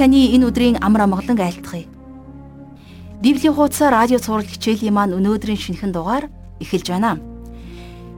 Таны 0.00 0.32
энэ 0.32 0.48
өдрийн 0.48 0.80
амар 0.80 1.04
амгалан 1.04 1.36
айлтгая. 1.36 1.84
Библийн 3.20 3.52
хуудас 3.52 3.84
радио 3.84 4.16
цаурал 4.16 4.48
хичээлийн 4.48 4.96
маань 4.96 5.12
өнөөдрийн 5.12 5.60
шинэхэн 5.60 5.92
дугаар 5.92 6.32
эхэлж 6.56 6.88
байна. 6.88 7.20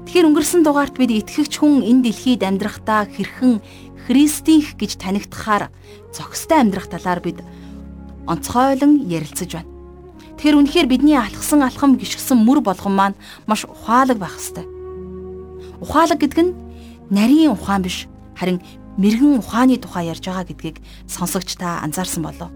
Тэгэхээр 0.06 0.30
өнгөрсөн 0.30 0.62
дугаарт 0.62 0.94
бид 0.94 1.10
итгэгч 1.10 1.58
хүн 1.58 1.82
энэ 1.82 2.06
дэлхийд 2.06 2.46
амьдрахдаа 2.46 3.10
хэрхэн 3.10 3.58
Христийнх 4.06 4.78
гэж 4.78 4.94
танигдахаар 5.02 5.74
зохистой 6.14 6.62
амьдрах 6.62 6.86
талаар 6.86 7.18
бид 7.18 7.42
онцгойлон 8.30 9.02
ярилцаж 9.10 9.50
байна. 9.50 9.70
Тэгэхээр 10.38 10.58
үнэхээр 10.62 10.86
бидний 10.86 11.18
алхсан 11.18 11.66
алхам 11.66 11.98
гიშгсэн 11.98 12.38
мөр 12.38 12.62
болгон 12.62 12.94
маань 12.94 13.18
маш 13.50 13.66
ухаалаг 13.66 14.22
байх 14.22 14.38
ёстой. 14.38 14.70
Ухаалаг 15.82 16.22
гэдэг 16.22 16.46
нь 16.46 16.54
нарийн 17.10 17.58
ухаан 17.58 17.82
биш 17.82 18.06
харин 18.38 18.62
мэрэгэн 18.98 19.40
ухааны 19.40 19.76
тухай 19.80 20.12
ярьж 20.12 20.24
байгаа 20.26 20.44
гэдгийг 20.44 20.76
сонсогч 21.08 21.56
та 21.56 21.80
анзаарсан 21.80 22.22
болов. 22.22 22.50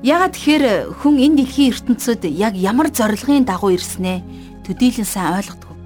Яагаад 0.00 0.32
тэгэхээр 0.32 0.64
хүн 1.04 1.20
энэ 1.20 1.44
дэлхийн 1.44 1.72
ертөнцид 1.76 2.24
яг 2.24 2.56
ямар 2.56 2.88
зорилгын 2.88 3.44
дагуу 3.44 3.76
ирснээ 3.76 4.24
төдийлөн 4.64 5.04
сайн 5.04 5.36
ойлгодог. 5.36 5.76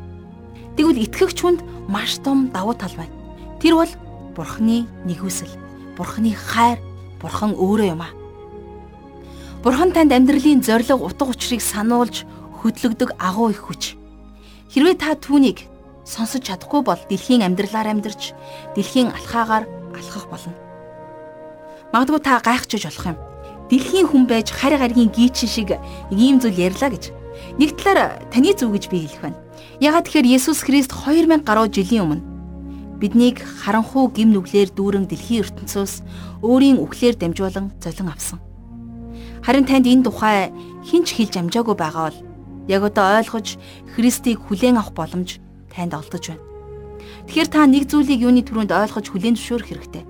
Тэгвэл 0.78 1.02
итгэгч 1.10 1.38
хүнд 1.42 1.60
маш 1.90 2.22
том 2.22 2.50
давуу 2.54 2.78
тал 2.78 2.94
байна. 2.94 3.10
Тэр 3.58 3.74
бол 3.74 3.92
Бурхны 4.38 4.86
нэгүсэл, 5.06 5.50
Бурхны 5.98 6.30
хайр, 6.34 6.78
Бурхан 7.18 7.58
өөрөө 7.58 7.88
юм 7.90 8.02
аа. 8.06 8.14
Бурхан 9.62 9.90
танд 9.90 10.14
амьдралын 10.14 10.62
зориг 10.62 10.94
утга 10.94 11.26
учирыг 11.26 11.62
сануулж 11.62 12.22
хөдлөгдөг 12.62 13.18
агуу 13.18 13.50
их 13.50 13.66
хүч. 13.66 13.98
Хэрвээ 14.70 14.94
та 14.94 15.18
түүнийг 15.18 15.66
сонсож 16.04 16.44
чадахгүй 16.44 16.82
бол 16.84 17.00
дэлхийн 17.08 17.42
амьдралаар 17.42 17.92
амьдарч 17.92 18.36
дэлхийн 18.76 19.10
алхаагаар 19.10 19.64
алхах 19.96 20.26
болно. 20.28 20.52
Магадгүй 21.92 22.20
та 22.20 22.40
гайхчихж 22.44 22.84
болох 22.86 23.06
юм. 23.12 23.18
Дэлхийн 23.72 24.06
хүн 24.08 24.24
байж 24.28 24.52
харь 24.52 24.76
гаргийн 24.76 25.08
гийчин 25.08 25.48
шиг 25.48 25.70
ийм 26.12 26.40
зүйл 26.40 26.68
ярьлаа 26.68 26.92
гэж. 26.92 27.10
Нэг 27.58 27.80
талаар 27.80 28.20
таны 28.28 28.52
зүв 28.52 28.70
гэж 28.76 28.92
би 28.92 29.08
хэлэх 29.08 29.20
байна. 29.24 29.40
Ягаад 29.80 30.06
тэгэхээр 30.06 30.38
Есүс 30.38 30.62
Христ 30.62 30.92
2000 30.92 31.42
гаруй 31.42 31.72
жилийн 31.72 32.04
өмнө 32.04 32.34
биднийг 33.04 33.42
харанхуу 33.42 34.08
гим 34.08 34.32
нүглээр 34.32 34.70
дүүрэн 34.72 35.04
дэлхийн 35.10 35.44
ертөнцөөс 35.44 35.94
өөрийн 36.40 36.80
үхлээр 36.80 37.18
дамжуулан 37.18 37.74
золин 37.82 38.08
авсан. 38.08 38.38
Харин 39.44 39.68
танд 39.68 39.84
энэ 39.84 40.08
тухай 40.08 40.48
хинч 40.88 41.12
хэлж 41.12 41.36
амжаагүй 41.36 41.76
байгаа 41.76 42.08
бол 42.08 42.18
яг 42.64 42.82
одоо 42.88 43.20
ойлгож 43.20 43.60
Христийг 43.92 44.40
хүлээн 44.40 44.80
авах 44.80 44.96
боломж 44.96 45.43
танд 45.74 45.98
олдож 45.98 46.30
байна. 46.30 46.42
Тэгэхээр 47.26 47.48
та 47.50 47.66
нэг 47.66 47.90
зүйлийг 47.90 48.22
юуны 48.22 48.46
түрүүнд 48.46 48.72
ойлгож 48.72 49.06
хүлээн 49.10 49.36
зөвшөөрөх 49.36 49.68
хэрэгтэй. 49.68 50.04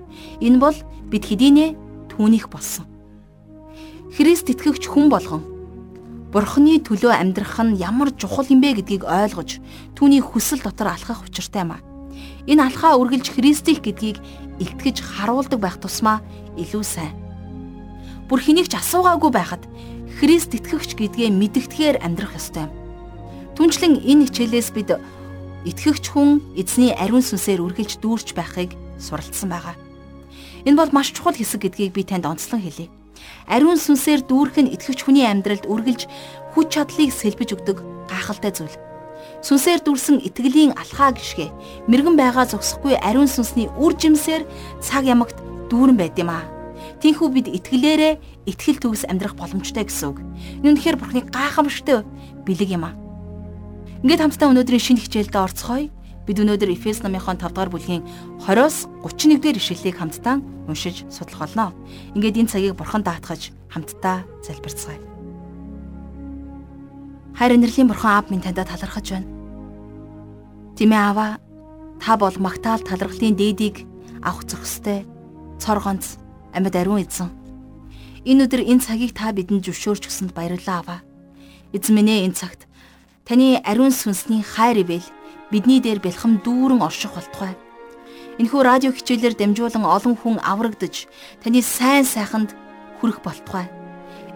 Энэ 0.45 0.61
бол 0.61 0.77
бид 1.09 1.23
хэдийнэ 1.25 1.75
түүнийх 2.13 2.47
болсон. 2.47 2.85
Христ 4.15 4.47
итгэгч 4.47 4.87
хүн 4.87 5.09
болгон 5.11 5.55
Бурхны 6.35 6.83
төлөө 6.83 7.15
амьдрах 7.15 7.63
нь 7.63 7.79
ямар 7.79 8.11
чухал 8.11 8.43
юм 8.51 8.59
бэ 8.59 8.83
гэдгийг 8.83 9.07
ойлгож 9.07 9.63
түүний 9.95 10.19
хүсэл 10.19 10.59
дотор 10.59 10.91
алхах 10.91 11.23
учиртай 11.23 11.63
юм 11.63 11.79
а. 11.79 11.83
Энэ 12.43 12.67
алхаа 12.67 12.99
үргэлж 12.99 13.31
Христих 13.31 13.79
гэдгийг 13.79 14.19
илтгэж 14.59 14.99
харуулдаг 14.99 15.63
байх 15.63 15.79
тусмаа 15.79 16.19
илүү 16.59 16.83
сайн. 16.83 17.15
Бүр 18.27 18.43
хэнийг 18.43 18.67
ч 18.67 18.75
асуугаагүй 18.75 19.31
байхад 19.31 19.63
Христ 20.19 20.51
итгэгч 20.51 20.99
гэдгээ 20.99 21.31
мэдгэтгэхээр 21.31 22.03
амьдрах 22.03 22.35
ёстой 22.35 22.67
юм. 22.67 22.71
Түнчлэн 23.55 24.03
энэ 24.03 24.27
хичээлээс 24.27 24.75
бид 24.75 24.99
итгэгч 25.65 26.13
хүн 26.13 26.41
эзний 26.53 26.93
ариун 26.93 27.25
сүнсээр 27.25 27.61
үргэлж 27.65 27.97
дүүрч 27.99 28.37
байхыг 28.37 28.77
суралцсан 29.01 29.49
байгаа. 29.49 29.75
Энэ 30.65 30.77
бол 30.77 30.91
маш 30.93 31.13
чухал 31.13 31.33
хэсэг 31.33 31.65
гэдгийг 31.65 31.93
би 31.93 32.05
танд 32.05 32.25
онцлон 32.25 32.61
хэлье. 32.61 32.89
Ариун 33.49 33.77
сүнсээр 33.77 34.25
дүүрэх 34.25 34.57
нь 34.61 34.73
итгэгч 34.73 35.05
хүний 35.05 35.25
амьдралд 35.25 35.65
үргэлж 35.65 36.05
хүч 36.53 36.67
чадлыг 36.69 37.09
сэлбэж 37.13 37.49
өгдөг 37.57 37.77
гайхалтай 38.09 38.53
зүйл. 38.53 38.77
Сүнсээр 39.41 39.81
дүүрсэн 39.85 40.21
итгэлийн 40.25 40.73
алхаа 40.73 41.13
гიშгэ 41.13 41.49
мэрэгэн 41.89 42.17
байгаа 42.17 42.45
зогсохгүй 42.49 42.97
ариун 42.97 43.29
сүнсний 43.29 43.69
үр 43.77 43.93
жимсээр 43.93 44.45
цаг 44.81 45.05
ямагт 45.05 45.37
дүүрэн 45.69 45.97
байд 45.97 46.17
юм 46.17 46.33
аа. 46.33 46.49
Тинхүү 47.01 47.29
бид 47.29 47.47
итгэлээрээ 47.49 48.49
итгэл 48.49 48.81
төгс 48.81 49.05
амьдрах 49.05 49.37
боломжтой 49.37 49.85
гэсэн 49.85 50.09
үг. 50.13 50.17
Энэ 50.65 50.77
үнэхээр 50.77 50.97
бурхны 50.97 51.21
гайхамшигтай 51.29 52.01
бэлэг 52.45 52.69
юм 52.73 52.89
аа. 52.89 53.04
Ингээд 54.05 54.21
хамтдаа 54.21 54.53
өнөөдрийн 54.53 54.85
шинэ 54.85 55.01
хичээлдээ 55.01 55.41
орцгоё. 55.41 55.89
Бид 56.29 56.37
өнөөдөр 56.37 56.69
Эфес 56.77 57.01
номынхон 57.01 57.41
5 57.41 57.57
дугаар 57.57 57.73
бүлгийн 57.73 58.05
20-оос 58.37 58.85
31 59.01 59.41
дугаар 59.41 59.57
ишлэлийг 59.57 59.97
хамтдаа 59.97 60.45
уншиж 60.69 61.09
судлах 61.09 61.49
болно. 61.49 61.73
Ингээд 62.13 62.37
энэ 62.37 62.51
цагийг 62.53 62.77
бурхан 62.77 63.01
даатгаж 63.01 63.49
хамтдаа 63.73 64.29
залбирцгаая. 64.45 65.01
Хайр 67.33 67.57
инэрлийн 67.57 67.89
бурхан 67.89 68.21
аав 68.21 68.29
минь 68.29 68.45
таньда 68.45 68.69
талархаж 68.69 69.09
байна. 69.09 69.25
Тимээ 70.77 71.01
аваа 71.01 71.41
та 71.97 72.13
бол 72.13 72.37
магтаал 72.37 72.85
талархлын 72.85 73.33
дээдийг 73.33 73.89
авах 74.21 74.45
зохистой 74.45 75.09
цор 75.57 75.81
ганц 75.81 76.21
амьд 76.53 76.77
ариун 76.77 77.01
эзэн. 77.01 77.33
Энэ 78.21 78.45
өдөр 78.45 78.69
энэ 78.69 78.85
цагийг 78.85 79.17
та 79.17 79.33
бидэнд 79.33 79.65
зөвшөөрч 79.65 80.05
өгсөнд 80.05 80.37
баярлалаа 80.37 80.77
аваа. 80.85 80.99
Эзэн 81.73 81.97
минь 81.97 82.21
энэ 82.29 82.37
цагт 82.37 82.69
Таны 83.25 83.57
ариун 83.65 83.89
сүнсний 83.89 84.45
хайр 84.45 84.85
ивэл 84.85 85.01
бидний 85.49 85.81
дээр 85.81 85.97
бэлхэм 85.97 86.45
дүүрэн 86.45 86.85
орших 86.85 87.17
болтугай. 87.17 87.57
Энэхүү 88.37 88.61
радио 88.61 88.93
хичээлээр 88.93 89.33
дамжуулан 89.33 89.81
олон 89.81 90.13
хүн 90.13 90.37
аврагдж 90.45 91.09
таны 91.41 91.65
сайн 91.65 92.05
сайханд 92.05 92.53
хүрэх 93.01 93.25
болтугай. 93.25 93.65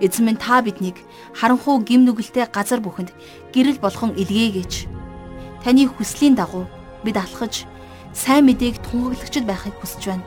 Эзэн 0.01 0.25
минь 0.25 0.41
та 0.41 0.66
биднийг 0.66 0.97
харанхуу 1.38 1.85
гим 1.85 2.01
нүгэлтэй 2.01 2.50
газар 2.50 2.81
бүхэнд 2.81 3.13
гэрэл 3.53 3.77
болгон 3.77 4.17
илгээгээч. 4.17 4.89
Таны 5.61 5.85
хүслийн 5.85 6.33
дагуу 6.33 6.66
бид 7.06 7.21
алхаж 7.21 7.69
сайн 8.17 8.50
мэдээг 8.50 8.81
тунхаглагчд 8.89 9.45
байхыг 9.45 9.77
хүсэж 9.77 10.01
байна. 10.17 10.25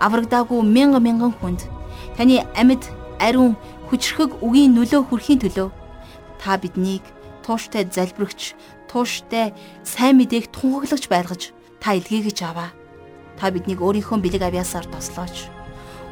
Аврагдаагүй 0.00 0.64
мянган 0.64 1.04
мянган 1.04 1.36
хүнд 1.36 1.68
таны 2.16 2.40
амьд 2.56 2.88
ариун 3.20 3.52
хүчрхэг 3.92 4.40
үгийн 4.40 4.72
нөлөө 4.80 5.12
хүрхийн 5.12 5.44
төлөө 5.44 5.68
та 6.40 6.56
биднийг 6.56 7.04
тууштай 7.42 7.84
залбирагч, 7.90 8.54
тууштай 8.88 9.52
сайн 9.82 10.22
мэдээг 10.22 10.54
тунхаглагч 10.54 11.10
байлгаж 11.10 11.42
та 11.82 11.98
илгээгэж 11.98 12.38
аваа. 12.46 12.70
Та 13.36 13.50
биднийг 13.50 13.82
өөрийнхөө 13.82 14.18
бэлэг 14.22 14.42
авьяасаар 14.46 14.86
тослооч. 14.86 15.50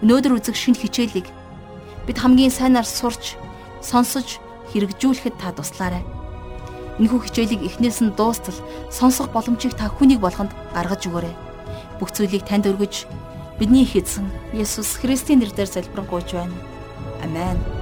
Өнөөдөр 0.02 0.42
үзэх 0.42 0.56
шин 0.58 0.74
хичээлийг 0.74 1.30
бид 2.06 2.18
хамгийн 2.18 2.50
сайнаар 2.50 2.88
сурч, 2.88 3.38
сонсож, 3.78 4.42
хэрэгжүүлэхэд 4.72 5.36
та 5.38 5.54
туслаарай. 5.54 6.02
Энэхүү 6.98 7.20
хичээлийг 7.28 7.62
эхнээс 7.64 8.00
нь 8.04 8.14
дуустал 8.18 8.58
сонсох 8.90 9.32
боломжийг 9.32 9.78
та 9.78 9.88
хүнийг 9.88 10.20
болгонд 10.20 10.52
гаргаж 10.74 11.06
өгөөрэй. 11.08 11.34
Бүх 11.96 12.10
зүйлийг 12.12 12.44
танд 12.44 12.68
өргөж 12.68 13.06
бидний 13.60 13.84
их 13.84 13.96
эзэн 13.96 14.28
Есүс 14.52 15.00
Христийн 15.00 15.40
нэрээр 15.40 15.68
залбирanгуйч 15.68 16.32
байна. 16.32 16.56
Амен. 17.24 17.79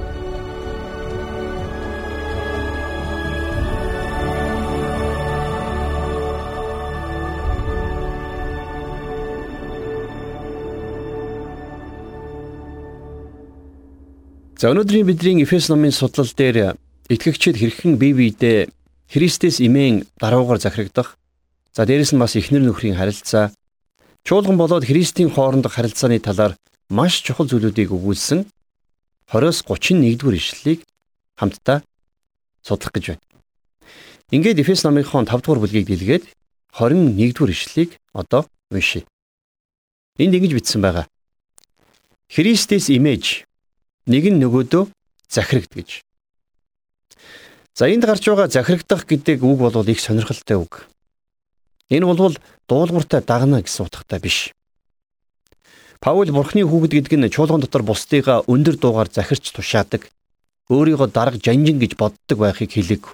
За 14.59 14.72
өнөөдрийн 14.75 15.07
бидний 15.07 15.45
Эфес 15.47 15.69
номын 15.71 15.95
судлал 15.95 16.27
дээр 16.27 16.75
итгэгчид 17.07 17.63
хэрхэн 17.63 17.95
бие 17.95 18.10
биедээ 18.10 18.66
Христэс 19.07 19.63
имэн 19.63 20.03
даруугаар 20.19 20.59
захирагдах. 20.59 21.15
За 21.71 21.87
дээрэс 21.87 22.10
нь 22.10 22.19
бас 22.19 22.34
эхнэр 22.34 22.66
нөхрийн 22.66 22.99
харилцаа, 22.99 23.55
чуулган 24.27 24.59
болоод 24.59 24.83
Христийн 24.83 25.31
хоорондох 25.31 25.78
харилцааны 25.78 26.19
талаар 26.19 26.59
маш 26.91 27.22
чухал 27.22 27.47
зүйлүүдийг 27.47 27.95
өгүүлсэн 27.95 28.51
20-с 29.31 29.63
31-р 29.63 30.34
ишлэлийг 30.34 30.83
хамтдаа 31.39 31.87
судлах 32.66 32.91
гэж 32.91 33.15
байна. 33.15 33.22
Ингээд 34.34 34.59
Эфес 34.59 34.83
номынхон 34.83 35.31
5-р 35.31 35.63
бүлгийг 35.63 35.87
дэлгээд 35.87 36.34
21-р 36.75 37.51
ишлэлийг 37.55 37.95
одоо 38.10 38.51
уншийе. 38.75 39.07
Энд 40.19 40.34
ингэж 40.34 40.51
бичсэн 40.59 40.83
байгаа. 40.83 41.07
Христэс 42.27 42.91
имэж 42.91 43.47
нэг 44.09 44.25
нь 44.33 44.41
нөгөөдөө 44.41 44.89
захирагд 45.28 45.72
гэж. 45.77 46.03
За 47.77 47.87
энд 47.87 48.03
гарч 48.09 48.25
байгаа 48.25 48.49
захирагдах 48.49 49.07
гэдэг 49.07 49.45
үг 49.45 49.59
бол 49.60 49.87
их 49.87 50.01
сонирхолтой 50.01 50.59
үг. 50.59 50.89
Энэ 51.93 52.09
бол 52.09 52.34
дуулууртай 52.69 53.22
дагна 53.22 53.63
гэсэн 53.63 53.87
утгатай 53.87 54.19
биш. 54.19 54.51
Паул 56.01 56.31
бурхны 56.33 56.65
хүүхэд 56.65 56.93
гэдэг 56.95 57.15
нь 57.19 57.31
чуулган 57.31 57.60
дотор 57.60 57.83
бусдыгаа 57.83 58.47
өндөр 58.47 58.77
дуугаар 58.78 59.10
захирч 59.10 59.51
тушаадаг, 59.53 60.07
өөрийгөө 60.71 61.09
дарга 61.10 61.39
жанжин 61.43 61.78
гэж 61.78 61.99
боддог 61.99 62.39
байхыг 62.39 62.71
хэлээг. 62.71 63.05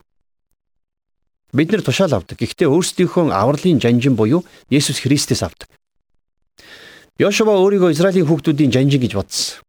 Бид 1.54 1.70
нэр 1.70 1.80
тушаал 1.80 2.12
авдаг. 2.12 2.36
Гэхдээ 2.36 2.68
өөрсдийнхөө 2.68 3.32
авралын 3.32 3.80
жанжин 3.80 4.18
буюу 4.18 4.44
Есүс 4.68 5.00
Христэс 5.00 5.40
авдаг. 5.46 5.70
Йошуа 7.16 7.56
өөрийгөө 7.56 7.94
Израилийн 7.94 8.26
хүүхдүүдийн 8.26 8.74
жанжин 8.74 9.00
гэж 9.00 9.12
бодсон. 9.16 9.63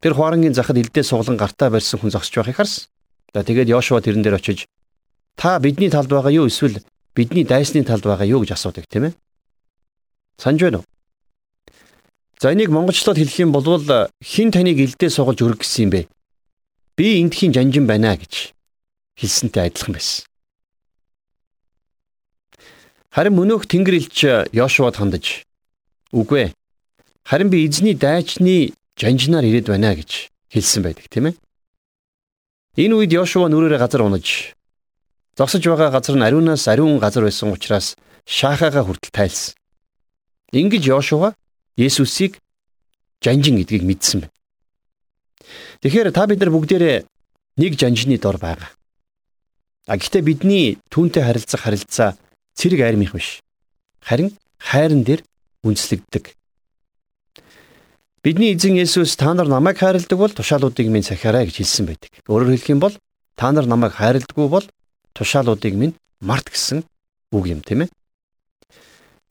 Тэр 0.00 0.14
хуарангийн 0.16 0.54
захад 0.54 0.76
элдээ 0.76 1.04
суглан 1.04 1.36
гартаа 1.36 1.70
барьсан 1.70 2.00
хүн 2.00 2.10
зогсож 2.10 2.34
байхыг 2.40 2.56
харсан. 2.56 2.88
За 3.34 3.44
тэгээд 3.44 3.68
Йошуа 3.68 4.00
тэрэн 4.00 4.24
дээр 4.24 4.40
очиж 4.40 4.66
та 5.36 5.58
бидний 5.60 5.90
талд 5.90 6.08
байгаа 6.08 6.32
юу 6.32 6.46
эсвэл 6.48 6.80
бидний 7.14 7.44
дайсны 7.44 7.84
талд 7.84 8.04
байгаа 8.04 8.26
юу 8.26 8.40
гэж 8.40 8.52
асуудаг 8.52 8.84
тийм 8.88 9.12
ээ. 9.12 9.14
Санж 10.36 10.60
байна 10.60 10.78
уу? 10.78 10.84
За 12.40 12.52
энийг 12.52 12.70
монголчлоод 12.72 13.16
хэлэх 13.20 13.38
юм 13.40 13.52
бол 13.52 13.64
хин 14.24 14.50
таныг 14.50 14.80
элдээ 14.80 15.10
сугалж 15.12 15.40
өрг 15.44 15.60
гэсэн 15.60 15.84
юм 15.84 15.90
бэ? 15.90 16.08
Би 16.96 17.20
эндхийн 17.20 17.52
жанжин 17.52 17.86
байна 17.86 18.16
гэж 18.16 18.56
хэлсэнтэй 19.20 19.68
адилхан 19.68 19.94
байсан. 19.94 20.24
Харин 23.12 23.36
мөнөөх 23.36 23.68
Тэнгэр 23.68 23.96
элч 24.00 24.18
Йошуад 24.52 24.96
хандаж 24.96 25.44
үгүй 26.12 26.48
ээ 26.48 26.50
Харин 27.24 27.50
би 27.50 27.66
эзний 27.66 27.94
дайчны 27.94 28.72
жанжнаар 29.00 29.48
ирээд 29.48 29.72
байна 29.72 29.96
гэж 29.96 30.28
хэлсэн 30.52 30.84
байдаг 30.84 31.08
тийм 31.08 31.32
ээ. 31.32 31.34
Энэ 32.76 32.94
үед 33.00 33.12
Йошуа 33.16 33.48
нүрээрээ 33.48 33.80
газар 33.80 34.04
унаж 34.04 34.52
зогсож 35.40 35.64
байгаа 35.64 35.88
газар 35.88 36.20
нь 36.20 36.26
ариунаас 36.28 36.68
ариун 36.68 37.00
газар 37.00 37.24
байсан 37.24 37.48
учраас 37.48 37.96
шаахаага 38.28 38.84
хүртэл 38.84 39.16
тайлсан. 39.16 39.56
Ингэж 40.52 40.84
Йошуа 40.84 41.32
Есүсийг 41.80 42.36
жанжин 43.24 43.56
гэдгийг 43.56 43.88
мэдсэн 43.88 44.28
байна. 44.28 44.36
Тэгэхээр 45.80 46.12
та 46.12 46.28
бид 46.28 46.40
нар 46.44 46.52
бүгдээрээ 46.52 47.08
нэг 47.56 47.72
жанжны 47.80 48.20
дор 48.20 48.36
байгаа. 48.36 48.68
А 49.88 49.96
гэхдээ 49.96 50.22
бидний 50.22 50.78
түүнтэй 50.92 51.24
харилцах 51.24 51.64
харилцаа 51.64 52.20
цэрэг 52.52 52.84
айрмих 52.84 53.16
биш. 53.16 53.40
Харин 54.04 54.36
хайран 54.60 55.02
дээр 55.04 55.24
үндэслэгддэг. 55.64 56.36
Бидний 58.20 58.52
эзэн 58.52 58.76
Есүс 58.76 59.16
та 59.16 59.32
нар 59.32 59.48
намайг 59.48 59.80
хайрладаг 59.80 60.18
бол 60.18 60.28
тушаалуудыг 60.28 60.92
минь 60.92 61.00
сахиарай 61.00 61.48
гэж 61.48 61.64
хэлсэн 61.64 61.88
байдаг. 61.88 62.12
Өөрөөр 62.28 62.52
хэлэх 62.52 62.68
юм 62.68 62.80
бол 62.84 62.92
та 63.32 63.48
нар 63.48 63.64
намайг 63.64 63.96
хайрладаггүй 63.96 64.44
бол 64.44 64.66
тушаалуудыг 65.16 65.72
минь 65.72 65.96
март 66.20 66.52
гэсэн 66.52 66.84
үг 67.32 67.44
юм 67.48 67.64
тийм 67.64 67.88
ээ. 67.88 67.92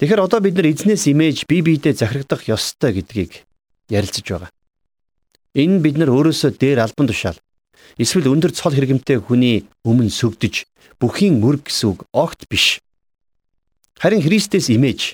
Тэгэхээр 0.02 0.26
одоо 0.26 0.42
бид 0.42 0.58
нар 0.58 0.74
эзнээс 0.74 1.06
имэж 1.06 1.46
бие 1.46 1.62
биедээ 1.62 2.02
захирагдах 2.02 2.50
ёстой 2.50 2.98
гэдгийг 2.98 3.46
ярилцаж 3.94 4.26
байгаа. 4.26 4.50
Энэ 5.54 5.86
бид 5.86 6.02
нар 6.02 6.10
өөрөөсөө 6.10 6.58
дээр 6.58 6.82
албан 6.82 7.14
тушаал 7.14 7.38
эсвэл 8.02 8.26
өндөр 8.34 8.58
цол 8.58 8.74
хэрэгэмтэй 8.74 9.22
хүний 9.22 9.70
өмнө 9.86 10.10
сүгдэж 10.10 10.66
бүхийн 10.98 11.38
мөрг 11.38 11.70
гэсэн 11.70 11.94
үг 11.94 12.10
огт 12.10 12.50
биш. 12.50 12.82
Харин 14.02 14.26
Христэс 14.26 14.74
имэж 14.74 15.14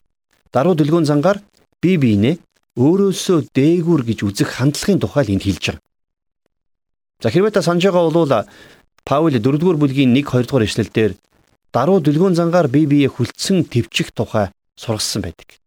даруй 0.55 0.79
дүлгөөн 0.79 1.11
зангаар 1.11 1.43
бие 1.83 1.99
биенээ 1.99 2.44
өөрөөсөө 2.75 3.55
дээгүр 3.55 4.01
гэж 4.03 4.19
үзэх 4.27 4.59
хандлагын 4.59 4.99
тухай 4.99 5.23
л 5.23 5.33
энд 5.35 5.43
хэлж 5.47 5.63
байгаа. 5.71 5.83
За 7.23 7.31
хэрвээ 7.31 7.55
та 7.55 7.61
санаж 7.63 7.83
байгаа 7.87 8.11
бол 8.11 8.43
Паул 9.05 9.31
4-р 9.31 9.77
бүлгийн 9.77 10.17
1 10.17 10.25
2 10.25 10.49
дугаар 10.49 10.65
эшлэлдэр 10.65 11.13
даруй 11.71 12.01
дүлгөөн 12.01 12.35
зангаар 12.35 12.67
бие 12.67 12.89
биеэ 12.89 13.09
хүлцэн 13.13 13.69
твчих 13.69 14.09
тухай 14.11 14.49
сургасан 14.75 15.21
байдаг. 15.21 15.61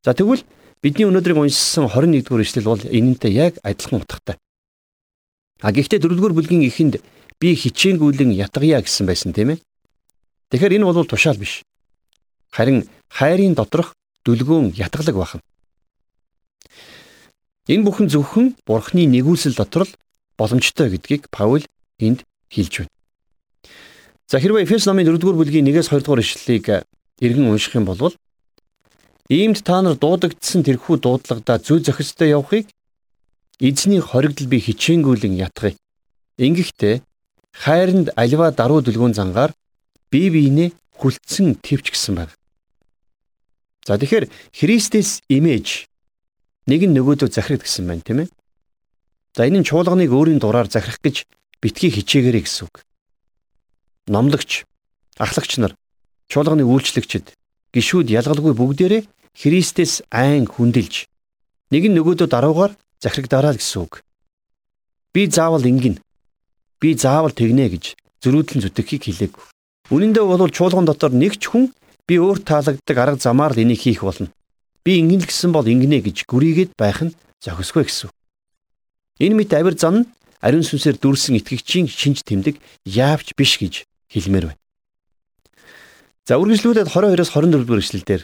За 0.00 0.16
тэгвэл 0.16 0.40
бидний 0.80 1.04
өнөөдрийг 1.06 1.36
уншсан 1.36 1.92
21 1.92 2.24
дугаар 2.24 2.42
эшлэл 2.42 2.72
бол 2.72 2.80
энэнтэй 2.80 3.32
яг 3.36 3.60
адилхан 3.60 4.00
утгатай. 4.00 4.40
А 5.60 5.70
гэхдээ 5.76 6.00
4-р 6.00 6.32
бүлгийн 6.32 6.64
эхэнд 6.64 7.04
би 7.36 7.48
хичээнгүүлэн 7.52 8.32
ятгая 8.32 8.80
гэсэн 8.80 9.04
байсан 9.06 9.36
тийм 9.36 9.54
ээ. 9.54 9.62
Тэгэхээр 10.50 10.80
энэ 10.80 10.88
бол 10.88 11.04
тушаал 11.04 11.36
биш. 11.36 11.60
Харин 12.48 12.88
хайрын 13.12 13.52
доторх 13.52 13.92
дүлгөөн 14.24 14.72
ятгалаг 14.72 15.16
бахан. 15.20 15.40
Энэ 17.68 17.86
бүхэн 17.86 18.08
зөвхөн 18.10 18.46
Бурхны 18.66 19.06
нэгүүлсэл 19.06 19.54
дотор 19.54 19.86
л 19.86 19.94
боломжтой 20.34 20.90
гэдгийг 20.90 21.30
Паул 21.30 21.62
энд 22.02 22.26
хэлж 22.50 22.82
байна. 22.82 22.94
За 24.26 24.42
хэрвээ 24.42 24.66
Эфес 24.66 24.86
номын 24.90 25.06
4-р 25.06 25.38
бүлгийн 25.38 25.70
1-с 25.70 25.94
2-р 25.94 26.18
ишлэлийг 26.18 26.82
эргэн 27.22 27.46
унших 27.46 27.78
юм 27.78 27.86
бол 27.86 28.10
иймд 29.30 29.62
та 29.62 29.78
нар 29.78 29.94
дуудагдсан 29.94 30.66
тэрхүү 30.66 30.98
дуудлагада 30.98 31.62
зүй 31.62 31.78
зохистой 31.86 32.34
явахыг 32.34 32.66
эзний 33.62 34.02
хоригдл 34.02 34.50
би 34.50 34.58
хичээнгүүлэн 34.58 35.38
ятгая. 35.38 35.78
Ингэхдээ 36.42 37.06
хайранд 37.54 38.10
аливаа 38.18 38.50
даруй 38.50 38.82
дүлгүүн 38.82 39.14
зангаар 39.14 39.54
бие 40.10 40.34
биенээ 40.34 40.74
хүлцэн 40.98 41.62
твч 41.62 41.94
гисэн 41.94 42.18
байна. 42.18 42.34
За 43.86 43.94
тэгэхээр 43.94 44.26
Христэс 44.50 45.22
имэж 45.30 45.91
нэг 46.66 46.80
нь 46.86 46.94
нөгөөдөө 46.94 47.28
захирах 47.32 47.66
гэсэн 47.66 47.86
байна 47.86 48.04
тийм 48.06 48.18
ээ. 48.26 48.28
За 49.34 49.48
энэ 49.48 49.62
нь 49.62 49.68
чуулганыг 49.68 50.10
өөрийн 50.12 50.38
дураар 50.38 50.68
захирах 50.70 51.00
гэж 51.02 51.26
битгий 51.62 51.90
хичээгээрэй 51.90 52.42
гэсэн 52.44 52.68
үг. 52.68 52.84
Номлогч, 54.06 54.66
ахлагч 55.18 55.58
нар, 55.58 55.74
чуулганы 56.28 56.66
үйлчлэгчид, 56.66 57.34
гишүүд 57.72 58.12
ялгалгүй 58.12 58.54
бүгдээрээ 58.54 59.02
Христэс 59.32 60.04
айн 60.12 60.44
хүндэлж 60.44 61.08
нэг 61.72 61.82
нь 61.88 61.96
нөгөөдөө 61.96 62.28
даруугаар 62.28 62.72
захирагдаарай 63.00 63.56
гэсэн 63.56 63.80
үг. 63.82 64.04
Би 65.12 65.26
заавал 65.26 65.64
ингэн. 65.64 65.96
Би 66.80 66.92
заавал 66.94 67.32
тэгнэ 67.32 67.72
гэж 67.72 67.84
зөрүүдлэн 68.20 68.62
зүтгэхийг 68.68 69.02
хэлээг. 69.08 69.32
Үнэн 69.88 70.12
дээр 70.12 70.28
бол 70.28 70.52
чуулган 70.52 70.84
дотор 70.84 71.16
нэг 71.16 71.40
ч 71.40 71.48
хүн 71.48 71.72
би 72.04 72.20
өөр 72.20 72.44
таалагддаг 72.44 72.96
арга 72.96 73.18
замаар 73.18 73.56
л 73.56 73.62
энийг 73.64 73.80
хийх 73.80 74.04
болно. 74.04 74.28
Би 74.82 74.98
ингэн 74.98 75.22
л 75.22 75.28
гэсэн 75.30 75.54
бол 75.54 75.66
ингэнэ 75.66 76.02
гэж 76.02 76.26
гүрийгээд 76.26 76.74
байх 76.74 77.06
нь 77.06 77.14
зохисгүй 77.38 77.86
гэсэн. 77.86 78.10
Энэ 79.22 79.38
мэт 79.38 79.54
авир 79.54 79.78
зан 79.78 80.02
нь 80.02 80.08
ариун 80.42 80.66
сүнсээр 80.66 80.98
дүрсэн 80.98 81.38
итгэгчийн 81.38 81.86
шинж 81.86 82.26
тэмдэг 82.26 82.58
яавч 82.86 83.38
биш 83.38 83.62
гэж 83.62 83.86
хэлмээр 84.10 84.50
байна. 84.50 84.60
За 86.26 86.38
үргэлжлүүлээд 86.42 86.90
22-оос 86.90 87.30
24 87.30 87.62
дугаар 87.62 87.82
эшлэлдэр 87.82 88.22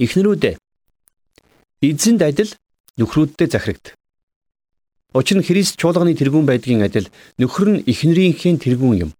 Эхнэрүүдээ 0.00 0.54
эзэнд 1.84 2.22
адил 2.24 2.50
нөхрүүддээ 2.96 3.48
захирагд. 3.52 3.96
Учир 5.12 5.36
нь 5.40 5.44
Христ 5.44 5.76
чуулганы 5.76 6.16
тэргүүн 6.16 6.48
байдгийн 6.48 6.84
адил 6.84 7.08
нөхөр 7.36 7.68
нь 7.68 7.82
эхнэрийнхээ 7.84 8.56
тэргүүн 8.64 9.08
юм. 9.08 9.10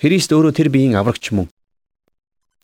Христ 0.00 0.32
өөрөө 0.32 0.52
тэр 0.56 0.68
биеийн 0.72 0.96
аврагч 0.96 1.32
мөн. 1.36 1.52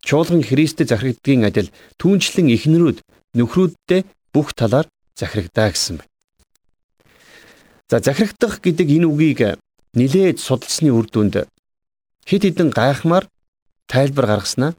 Чуулган 0.04 0.42
Христэд 0.42 0.88
захирагдгийн 0.88 1.44
адил 1.44 1.68
түүнчлэн 2.00 2.48
эхнэрүүд 2.56 2.98
нөхрүүддээ 3.36 4.00
бүх 4.32 4.56
талаар 4.56 4.88
захирагдаа 5.14 5.70
гэсэн 5.70 6.00
байна. 6.00 6.10
За 7.90 8.00
захирагдах 8.00 8.60
гэдэг 8.64 8.88
энэ 8.96 9.06
үгийг 9.06 9.40
нилээд 9.94 10.38
судалсны 10.40 10.90
үр 10.94 11.06
дүнд 11.10 11.44
хэд 12.24 12.42
хэдэн 12.46 12.70
гайхмаар 12.70 13.26
тайлбар 13.90 14.26
гаргаснаа 14.26 14.72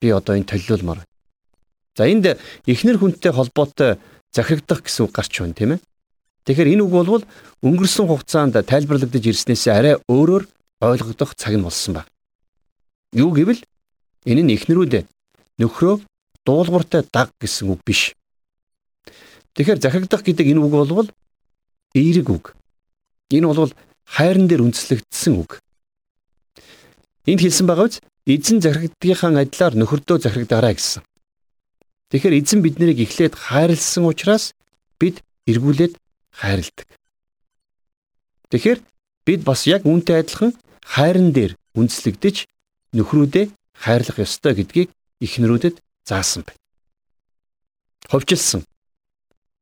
би 0.00 0.08
одоо 0.12 0.36
энэ 0.36 0.46
төлөвлөлмөр. 0.46 1.00
За 1.96 2.06
энд 2.06 2.38
эхнэр 2.68 3.00
хүнтэй 3.00 3.32
холбоотой 3.32 3.98
захирагдах 4.30 4.86
гэсэн 4.86 5.08
үг 5.08 5.12
гарч 5.16 5.32
байна 5.40 5.56
тийм 5.58 5.70
ээ. 5.74 5.80
Тэгэхээр 6.46 6.72
энэ 6.78 6.84
үг 6.84 6.92
бол 6.92 7.24
өнгөрсөн 7.64 8.06
хугацаанд 8.06 8.54
тайлбарлагдаж 8.54 9.24
ирснээс 9.26 9.66
арай 9.72 9.94
өөрөөр 10.06 10.44
ойлгогдох 10.80 11.34
цаг 11.34 11.56
нь 11.56 11.64
болсон 11.64 11.98
байна. 11.98 12.10
Юу 13.12 13.32
гэвэл 13.34 13.64
Энэ 14.28 14.44
нь 14.44 14.54
эхнэрүүд 14.60 15.08
нөхрөө 15.56 16.04
дуулууртай 16.44 17.02
даг 17.08 17.32
гэсэн 17.40 17.72
үг 17.72 17.80
биш. 17.80 18.12
Тэгэхээр 19.56 19.80
захирагдах 19.80 20.20
гэдэг 20.20 20.52
энэ 20.52 20.60
үг 20.60 20.72
бол 20.76 21.08
эерэг 21.96 22.28
үг. 22.28 22.44
Энэ 23.32 23.48
бол 23.48 23.72
хайран 24.04 24.44
дээр 24.44 24.68
үндэслэгдсэн 24.68 25.34
үг. 25.40 25.64
Энд 27.24 27.40
хэлсэн 27.40 27.64
байгаа 27.64 27.88
биз 27.88 28.00
эзэн 28.28 28.60
захирагдгийнхаа 28.60 29.32
адилаар 29.40 29.74
нөхөрдөө 29.80 30.16
захирагдаарай 30.20 30.76
гэсэн. 30.76 31.02
Тэгэхээр 32.12 32.38
эзэн 32.40 32.60
биднийг 32.60 33.00
эхлээд 33.00 33.32
хайрлсан 33.36 34.04
учраас 34.04 34.52
бид 35.00 35.24
эргүүлээд 35.48 35.96
хайрладаг. 36.36 36.88
Тэгэхээр 38.52 38.80
бид 39.24 39.40
бас 39.44 39.64
яг 39.68 39.84
үүнтэй 39.84 40.20
адилхан 40.20 40.52
хайран 40.84 41.32
дээр 41.36 41.52
үндэслэгдэж 41.76 42.48
нөхрүүдээ 42.96 43.52
хайрлах 43.78 44.18
ёстой 44.18 44.54
гэдгийг 44.58 44.90
эхнэрүүдэд 45.24 45.76
заасан 46.04 46.42
байна. 46.46 46.60
Ховжилсан. 48.10 48.62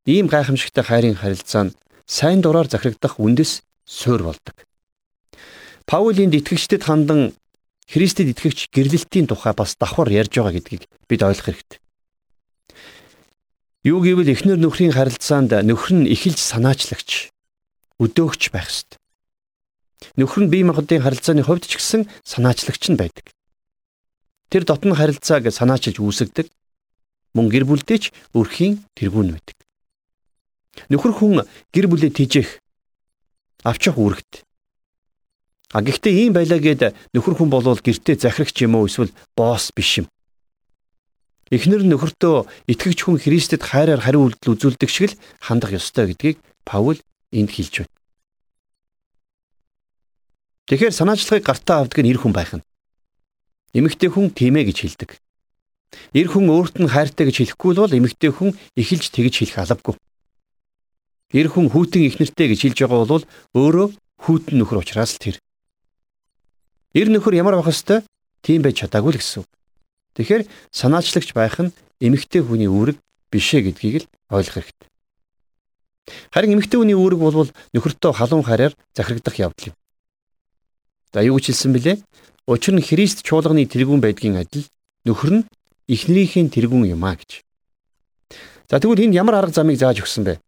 Ийм 0.07 0.27
гайхамшигтай 0.33 0.85
хайрын 0.85 1.21
харилцаа 1.21 1.65
нь 1.69 1.77
сайн 2.07 2.41
дураар 2.41 2.69
захирагдах 2.71 3.19
үндэс 3.21 3.63
суурь 3.85 4.25
болдог. 4.25 4.57
Паулийн 5.87 6.33
итгэгчдэд 6.33 6.83
хандан 6.85 7.35
Христэд 7.87 8.35
итгэгч 8.35 8.75
гэрлэлтийн 8.75 9.31
тухай 9.31 9.55
бас 9.55 9.79
давхар 9.79 10.11
ярьж 10.11 10.35
байгаа 10.35 10.59
гэдгийг 10.59 10.91
бид 11.07 11.23
ойлгох 11.23 11.47
хэрэгтэй. 11.47 11.79
Юу 13.87 14.03
гэвэл 14.03 14.35
эхнэр 14.35 14.59
нөхрийн 14.59 14.91
харилцаанд 14.91 15.55
нөхөр 15.55 16.03
нь 16.03 16.11
эхэлж 16.11 16.43
санаачлагч, 16.43 17.31
өдөөгч 18.03 18.51
байх 18.51 18.67
ёстой. 18.67 18.99
Нөхөр 20.19 20.43
нь 20.47 20.51
бие 20.51 20.67
махбодын 20.67 21.07
харилцааны 21.07 21.47
хувьд 21.47 21.71
ч 21.71 21.79
гэсэн 21.79 22.11
санаачлагч 22.27 22.91
нь 22.91 22.99
байдаг. 22.99 23.31
Тэр 24.51 24.63
дотн 24.65 24.95
харилцааг 24.95 25.51
санаачилж 25.51 25.99
үүсгдэг. 25.99 26.47
мөн 27.37 27.53
гэр 27.53 27.65
бүлдээ 27.69 27.99
ч 28.01 28.05
өрхийн 28.33 28.81
тэргүүн 28.97 29.37
байдаг. 29.37 29.57
Нөхөр 30.89 31.13
хүн 31.13 31.45
гэр 31.75 31.87
бүлээ 31.93 32.13
тижээх 32.17 32.65
авчих 33.61 34.01
үүрэгт. 34.01 34.47
А 35.77 35.85
гэхдээ 35.85 36.15
ийм 36.17 36.33
байлаа 36.33 36.57
гэд 36.63 36.97
нөхөр 37.13 37.35
хүн 37.37 37.51
болвол 37.53 37.77
гэртээ 37.77 38.23
захирагч 38.23 38.57
юм 38.65 38.81
уу 38.81 38.89
эсвэл 38.89 39.13
босс 39.37 39.69
биш 39.77 40.01
юм. 40.01 40.07
Эхнэр 41.51 41.85
нөхөртөө 41.85 42.71
итгэгч 42.71 43.05
хүн 43.05 43.21
Христэд 43.21 43.63
хайраар 43.63 44.01
хариу 44.01 44.31
үйлдэл 44.31 44.55
үзүүлдэг 44.57 44.91
шиг 44.91 45.15
л 45.15 45.19
хандах 45.43 45.77
ёстой 45.77 46.11
гэдгийг 46.11 46.39
Паул 46.65 46.99
энд 47.31 47.51
хэлж 47.53 47.85
байна. 47.85 47.95
Тэгэхээр 50.67 50.95
санаачлагыг 50.95 51.47
гартаа 51.47 51.87
авдаг 51.87 52.03
нь 52.03 52.11
эр 52.11 52.19
хүн 52.19 52.35
байх 52.35 52.51
нь. 52.59 52.67
Эмэгтэй 53.77 54.09
хүн 54.09 54.33
тийм 54.33 54.57
ээ 54.57 54.73
гэж 54.73 54.79
хэлдэг. 54.81 55.11
Эр 56.17 56.27
хүн 56.33 56.49
өөрт 56.49 56.81
нь 56.81 56.89
хайртай 56.89 57.29
гэж 57.29 57.37
хэлэхгүй 57.45 57.73
бол 57.77 57.93
эмэгтэй 57.93 58.33
хүн 58.33 58.57
эхэлж 58.73 59.13
тэгж 59.13 59.35
хэлэх 59.45 59.59
алавгүй. 59.61 59.95
Эр 61.37 61.49
хүн 61.53 61.69
хүүтэн 61.69 62.09
ихнэртэй 62.09 62.57
гэж 62.57 62.61
хэлж 62.73 62.79
байгаа 62.89 63.05
бол 63.05 63.25
өөрөө 63.53 63.87
хүүтэн 64.25 64.57
нөхөр 64.57 64.81
учраас 64.81 65.13
л 65.17 65.21
тэр. 65.21 65.37
Эр 66.97 67.13
нөхөр 67.13 67.37
ямар 67.37 67.61
байх 67.61 67.69
ёстой? 67.69 68.01
Тийм 68.41 68.65
байж 68.65 68.81
чадаагүй 68.81 69.13
л 69.13 69.21
гэсэн 69.21 69.45
үг. 69.45 69.51
Тэгэхээр 70.17 70.43
санаачлагч 70.73 71.37
байх 71.37 71.61
нь 71.61 71.75
эмэгтэй 72.01 72.41
хүний 72.41 72.71
үүрэг 72.73 72.97
биш 73.29 73.53
ээ 73.53 73.69
гэдгийг 73.69 74.09
л 74.09 74.11
ойлгох 74.33 74.65
хэрэгтэй. 74.65 74.89
Харин 76.33 76.55
эмэгтэй 76.57 76.79
хүний 76.81 76.97
үүрэг 76.97 77.21
бол 77.21 77.51
нөхөртөө 77.75 78.13
халуун 78.17 78.47
хараар 78.47 78.73
захирагдах 78.97 79.37
явдал 79.37 79.75
юм. 79.75 79.77
За 81.17 81.25
юу 81.25 81.41
гэж 81.41 81.49
хэлсэн 81.49 81.73
бэлээ? 81.73 81.97
Учир 82.45 82.77
нь 82.77 82.85
Христ 82.85 83.25
чуулганы 83.25 83.65
тэргүүн 83.65 84.05
байдгийн 84.05 84.37
адил 84.37 84.69
нөхөр 85.09 85.33
нь 85.41 85.47
эхнэрийнхээ 85.89 86.53
тэргүүн 86.53 86.93
юм 86.93 87.09
а 87.09 87.17
гэж. 87.17 87.41
За 88.69 88.77
тэгвэл 88.77 89.09
энд 89.09 89.17
ямар 89.17 89.41
арга 89.41 89.57
замыг 89.57 89.81
зааж 89.81 90.05
өгсөн 90.05 90.29
бэ? 90.29 90.45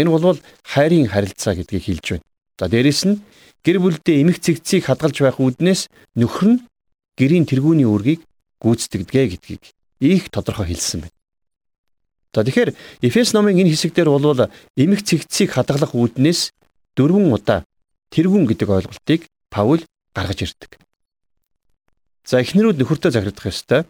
Энэ 0.00 0.08
бол 0.08 0.40
хайрын 0.64 1.12
харилцаа 1.12 1.52
гэдгийг 1.60 1.84
хэлж 1.84 2.06
байна. 2.08 2.24
За 2.56 2.72
дээрэс 2.72 3.04
нь 3.04 3.20
гэр 3.60 3.84
бүлдээ 3.84 4.24
эмх 4.24 4.40
цэгцийг 4.40 4.88
хадгалж 4.88 5.20
байх 5.20 5.36
үүднээс 5.36 5.92
нөхөр 6.16 6.48
нь 6.56 6.62
гэрийн 7.20 7.44
тэргүүний 7.44 7.84
үүргийг 7.84 8.24
гүйцэтгэдэг 8.64 9.28
гэдгийг 9.36 9.62
их 10.00 10.32
тодорхой 10.32 10.72
хэлсэн 10.72 11.04
байна. 11.04 11.16
За 12.32 12.40
тэгэхээр 12.40 12.72
Эфес 13.04 13.36
номын 13.36 13.60
энэ 13.60 13.76
хэсэг 13.76 13.92
дээр 13.92 14.08
бол 14.08 14.48
эмх 14.72 15.04
цэгцийг 15.04 15.52
хадгалах 15.52 15.92
үүднээс 15.92 16.56
дөрвөн 16.96 17.28
удаа 17.28 17.68
тэргүүн 18.08 18.48
гэдэг 18.48 18.72
ойлголтыг 18.72 19.28
Паул 19.52 19.84
гаргаж 20.16 20.40
ирдэг. 20.48 20.80
За 22.24 22.40
эхнэрүүд 22.40 22.80
нөхөртөө 22.80 23.12
захирагдах 23.12 23.52
ёстой. 23.52 23.84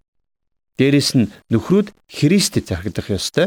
Дээрээс 0.75 1.11
нь 1.15 1.31
нөхрүүд 1.55 1.95
Христэд 2.11 2.67
захирагдах 2.67 3.09
ёстой. 3.15 3.47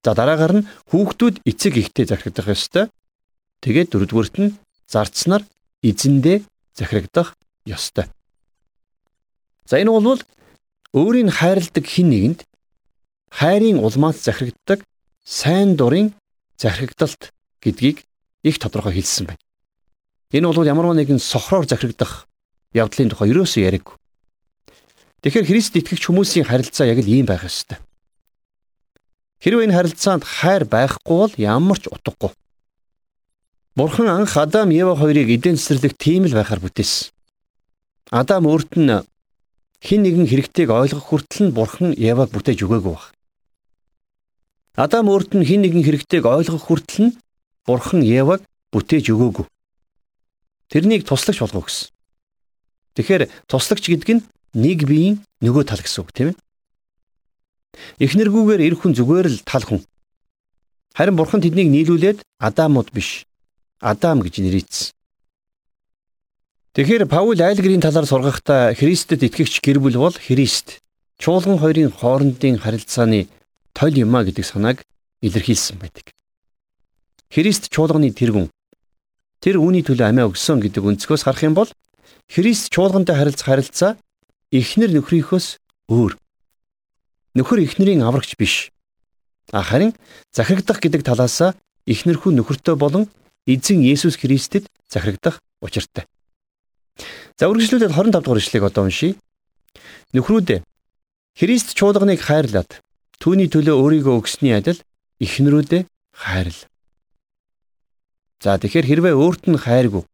За 0.00 0.16
дараагаар 0.16 0.64
нь 0.64 0.66
хүүхдүүд 0.88 1.44
эцэг 1.44 1.76
ихтэй 1.76 2.08
захирагдах 2.08 2.48
ёстой. 2.48 2.84
Тэгээд 3.60 3.92
дөрөвдүгüрт 3.92 4.36
нь 4.40 4.56
зарцнаар 4.88 5.44
эзэндээ 5.84 6.48
захирагдах 6.72 7.36
ёстой. 7.68 8.08
За 9.68 9.76
энэ 9.76 9.92
бол 9.92 10.20
өөрийг 10.96 11.28
хайрладаг 11.28 11.84
хин 11.84 12.08
нэгэнд 12.08 12.40
хайрын 13.28 13.82
улмаас 13.84 14.22
захирагддаг 14.24 14.80
сайн 15.24 15.76
дурын 15.76 16.14
захирагдалт 16.56 17.32
гэдгийг 17.60 18.04
их 18.44 18.56
тодорхой 18.62 18.94
хэлсэн 18.94 19.26
байна. 19.26 19.42
Энэ 20.34 20.50
бол 20.50 20.66
ямар 20.66 20.90
нэгэн 20.98 21.22
сохроор 21.22 21.70
захирагдах 21.70 22.26
явдлын 22.74 23.06
тухай 23.06 23.30
ерөөсөө 23.30 23.62
яриаг. 23.70 23.94
Тэгэхээр 25.22 25.46
Христ 25.46 25.78
итгэгч 25.78 26.10
хүмүүсийн 26.10 26.50
харилцаа 26.50 26.90
яг 26.90 26.98
л 26.98 27.06
ийм 27.06 27.22
байх 27.30 27.46
ёстой. 27.46 27.78
Хэрвээ 29.38 29.70
энэ 29.70 29.76
харилцаанд 29.78 30.26
хайр 30.26 30.66
байхгүй 30.66 31.14
бол 31.14 31.34
ямар 31.38 31.78
ч 31.78 31.86
утгагүй. 31.86 32.34
Бурхан 33.78 34.10
анх 34.10 34.34
Адам 34.34 34.74
Ева 34.74 34.98
хоёрыг 34.98 35.30
эдийн 35.30 35.54
цэцэрлэг 35.54 35.94
тийм 35.94 36.26
л 36.26 36.34
байхаар 36.34 36.58
бүтээсэн. 36.58 37.14
Адам 38.10 38.50
өөрт 38.50 38.74
нь 38.74 38.90
хин 39.78 40.02
нэгэн 40.02 40.26
хэрэгтэйг 40.26 40.66
ойлгох 40.66 41.14
хүртэл 41.14 41.46
нь 41.46 41.54
Бурхан 41.54 41.94
Еваг 41.94 42.34
бүтээж 42.34 42.58
өгөөгүй 42.66 42.90
баг. 42.90 43.14
Адам 44.74 45.06
өөрт 45.14 45.38
нь 45.38 45.46
хин 45.46 45.62
нэгэн 45.62 45.86
хэрэгтэйг 45.86 46.26
ойлгох 46.26 46.66
хүртэл 46.66 47.00
нь 47.06 47.16
Бурхан 47.62 48.02
Еваг 48.02 48.42
бүтээж 48.74 49.14
өгөөгүй. 49.14 49.46
Тэрнийг 50.74 51.06
туслагч 51.06 51.38
болгоо 51.38 51.62
гэсэн. 51.62 51.94
Тэгэхээр 52.98 53.22
туслагч 53.46 53.86
гэдэг 53.86 54.10
нь 54.18 54.26
нэг 54.58 54.90
биеийн 54.90 55.22
нөгөө 55.38 55.70
тал 55.70 55.78
гэсэн 55.78 56.02
үг 56.02 56.10
тийм 56.10 56.28
ээ. 56.34 56.36
Эхнэргүүгээр 58.02 58.66
эр 58.66 58.74
хүн 58.74 58.98
зүгээр 58.98 59.26
л 59.30 59.38
тал 59.46 59.62
хүн. 59.62 59.86
Харин 60.98 61.14
бурхан 61.14 61.38
тэднийг 61.38 61.70
нийлүүлээд 61.70 62.26
Адамууд 62.42 62.90
биш. 62.90 63.22
Адам 63.78 64.18
гэж 64.18 64.42
нэрийдсэн. 64.42 64.90
Тэгэхээр 66.74 67.06
Паул 67.06 67.38
айлгэрийн 67.38 67.78
талаар 67.78 68.10
сургахдаа 68.10 68.74
Христэд 68.74 69.22
итгэгч 69.22 69.62
гэр 69.62 69.78
бүл 69.78 69.94
бол 69.94 70.18
Христ 70.18 70.82
чуулган 71.22 71.62
хоёрын 71.62 71.94
хоорондын 71.94 72.58
харилцааны 72.58 73.30
тойл 73.78 73.94
юма 74.02 74.26
гэдэг 74.26 74.42
санааг 74.42 74.82
илэрхийлсэн 75.22 75.78
байдаг. 75.78 76.10
Христ 77.30 77.70
чуулганы 77.70 78.10
тэргүн 78.10 78.50
тэр 79.44 79.60
үүний 79.60 79.84
төлөө 79.84 80.08
амиа 80.08 80.32
өгсөн 80.32 80.64
гэдэг 80.64 80.80
өнцгөөс 80.80 81.28
харах 81.28 81.44
юм 81.44 81.52
бол 81.52 81.68
Христ 82.32 82.72
чуулгантай 82.72 83.12
харилцах 83.12 83.44
харилцаа 83.44 83.90
эхнэр 84.48 84.96
нөхрийнхөөс 84.96 85.60
өөр. 85.92 86.16
Нөхөр 87.36 87.60
эхнэрийн 87.68 88.00
аврагч 88.00 88.40
биш. 88.40 88.72
Харин 89.52 89.92
захирагдах 90.32 90.80
гэдэг 90.80 91.04
талаасаа 91.04 91.52
эхнэрхүү 91.84 92.32
нөхөртөө 92.32 92.76
болон 92.80 93.04
эзэн 93.44 93.84
Есүс 93.84 94.16
Христэд 94.16 94.64
захирагдах 94.88 95.44
учиртай. 95.60 96.08
За 97.36 97.52
үргэлжлүүлээд 97.52 97.92
25 97.92 98.24
дугаар 98.24 98.40
ишлэгийг 98.40 98.64
одоо 98.64 98.88
уншийе. 98.88 99.20
Нөхрүүдээ 100.16 100.64
Христ 101.36 101.76
чуулганыг 101.76 102.24
хайрлаад 102.24 102.80
түүний 103.20 103.52
төлөө 103.52 103.76
өөрийгөө 103.76 104.14
өгсөний 104.24 104.56
адил 104.56 104.80
эхнэрүүдээ 105.20 105.84
хайрл. 106.16 106.60
За 108.44 108.60
тэгэхээр 108.60 109.08
хэрвээ 109.08 109.14
өөрт 109.16 109.48
нь 109.48 109.56
хайргүй 109.56 110.04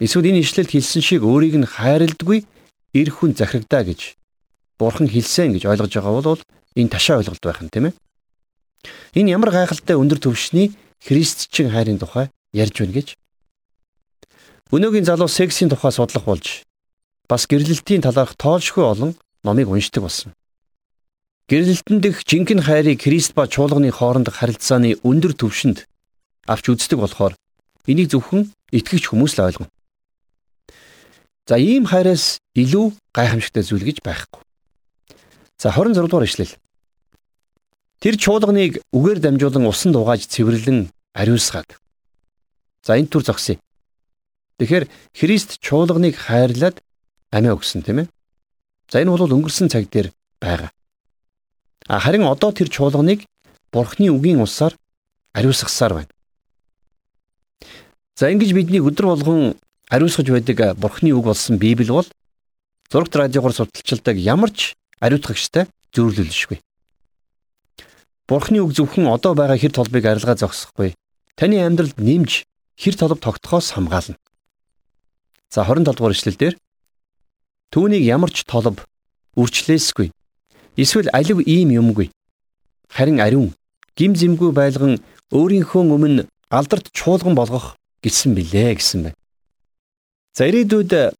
эсвэл 0.00 0.32
энэ 0.32 0.40
ишлэлд 0.40 0.72
хэлсэн 0.72 1.04
шиг 1.04 1.20
өөрийг 1.20 1.60
нь 1.60 1.68
хайрладгүй 1.68 2.48
эр 2.96 3.08
хүн 3.12 3.36
захирагдаа 3.36 3.84
гэж 3.84 4.16
бурхан 4.80 5.04
хэлсэн 5.04 5.52
гэж 5.52 5.68
ойлгож 5.68 5.92
байгаа 5.92 6.24
бол 6.24 6.40
энэ 6.80 6.88
ташаа 6.88 7.20
ойлголт 7.20 7.44
байх 7.44 7.60
нь 7.60 7.68
тийм 7.68 7.92
ээ. 7.92 7.94
Энэ 9.20 9.36
ямар 9.36 9.52
гайхалтай 9.52 10.00
өндөр 10.00 10.16
түвшний 10.16 10.72
христчин 11.04 11.68
хайрын 11.68 12.00
тухай 12.00 12.32
ярьж 12.56 12.80
байна 12.80 12.96
гэж. 12.96 13.08
Өнөөгийн 14.72 15.04
залуу 15.04 15.28
сексийн 15.28 15.68
тухай 15.68 15.92
судлах 15.92 16.24
болж 16.24 16.64
бас 17.28 17.44
гэрлэлтийн 17.44 18.00
талаарх 18.00 18.32
тоолшгүй 18.40 18.80
олон 18.80 19.12
номыг 19.44 19.68
уншдаг 19.68 20.08
болсон. 20.08 20.32
Гэрлэлтэн 21.52 22.00
дэх 22.00 22.24
жинхэнэ 22.24 22.64
хайрыг 22.64 23.04
Христ 23.04 23.36
ба 23.36 23.44
чуулганы 23.44 23.92
хоорондох 23.92 24.40
харилцааны 24.40 24.96
өндөр 25.04 25.36
түвшинд 25.36 25.84
авч 26.46 26.64
үздэг 26.70 26.98
болохоор 27.00 27.34
энийг 27.86 28.08
зөвхөн 28.12 28.52
итгэгч 28.70 29.10
хүмүүс 29.10 29.36
л 29.36 29.44
ойлгоно. 29.48 29.72
За 31.48 31.58
ийм 31.58 31.84
хайраас 31.90 32.38
илүү 32.54 32.94
гайхамшигтай 33.10 33.66
зүйл 33.66 33.82
гэж 33.82 34.04
байхгүй. 34.06 34.42
За 35.58 35.74
26 35.74 36.06
дугаар 36.06 36.28
ишлэл. 36.28 36.54
Тэр 37.98 38.14
чуулганыг 38.16 38.80
үгээр 38.94 39.18
дамжуулан 39.18 39.66
усан 39.66 39.92
дугааж 39.92 40.24
цэвэрлэн 40.30 40.88
ариусгаад. 41.12 41.76
За 42.86 42.96
энэ 42.96 43.10
төр 43.10 43.26
зогсъё. 43.26 43.58
Тэгэхээр 44.62 44.88
Христ 45.12 45.58
чуулганыг 45.60 46.16
хайрлаад 46.16 46.80
амиа 47.34 47.56
өгсөн 47.58 47.82
тийм 47.82 48.06
ээ. 48.06 48.08
За 48.88 49.02
энэ 49.02 49.10
бол 49.10 49.34
өнгөрсөн 49.36 49.68
цаг 49.68 49.90
дээр 49.90 50.14
байгаа. 50.40 50.70
Харин 51.90 52.24
одоо 52.24 52.52
тэр 52.54 52.70
чуулганыг 52.70 53.26
Бурхны 53.72 54.10
үгийн 54.10 54.42
усаар 54.42 54.74
ариусгасаар 55.34 55.92
байна. 55.94 56.12
За 58.20 58.28
ингэж 58.28 58.52
бидний 58.52 58.84
өдөр 58.84 59.06
болгон 59.16 59.54
ариусгаж 59.88 60.28
байдаг 60.28 60.76
Бурхны 60.76 61.16
үг 61.16 61.24
болсон 61.24 61.56
Библи 61.56 61.88
бол 61.88 62.04
зурагт 62.92 63.16
радиогоор 63.16 63.56
судалчилдаг 63.56 64.20
ямар 64.20 64.52
ч 64.52 64.76
ариутгагчтай 65.00 65.64
зөөрлөлшгүй. 65.96 66.60
Бурхны 68.28 68.60
үг 68.60 68.76
зөвхөн 68.76 69.08
одоо 69.08 69.32
байгаа 69.32 69.56
хэр 69.56 69.72
толбыг 69.72 70.04
арилгаа 70.04 70.36
зогсохгүй. 70.36 70.92
Таны 71.32 71.64
амьдралд 71.64 71.96
нэмж 71.96 72.44
хэр 72.76 72.94
толб 73.00 73.24
тогтохоос 73.24 73.72
хамгаална. 73.72 74.20
За 75.48 75.64
27 75.64 75.96
дугаар 75.96 76.12
ишлэл 76.12 76.36
дээр 76.36 76.54
түүнийг 77.72 78.04
ямар 78.04 78.28
ч 78.28 78.44
толб 78.44 78.84
үрчлээсгүй. 79.32 80.12
Эсвэл 80.76 81.08
алив 81.16 81.40
ийм 81.48 81.72
юмгүй. 81.72 82.12
Харин 82.92 83.16
ариун 83.16 83.56
гим 83.96 84.12
зэмгүй 84.12 84.52
байлган 84.52 85.00
өөрийнхөө 85.32 85.88
өмнө 85.88 86.28
алдарт 86.52 86.92
чуулган 86.92 87.32
болгох 87.32 87.79
гэсэн 88.02 88.34
билээ 88.34 88.74
гэсэн 88.76 89.00
байна. 89.08 89.18
За 90.36 90.48
ирээдүйд 90.48 91.14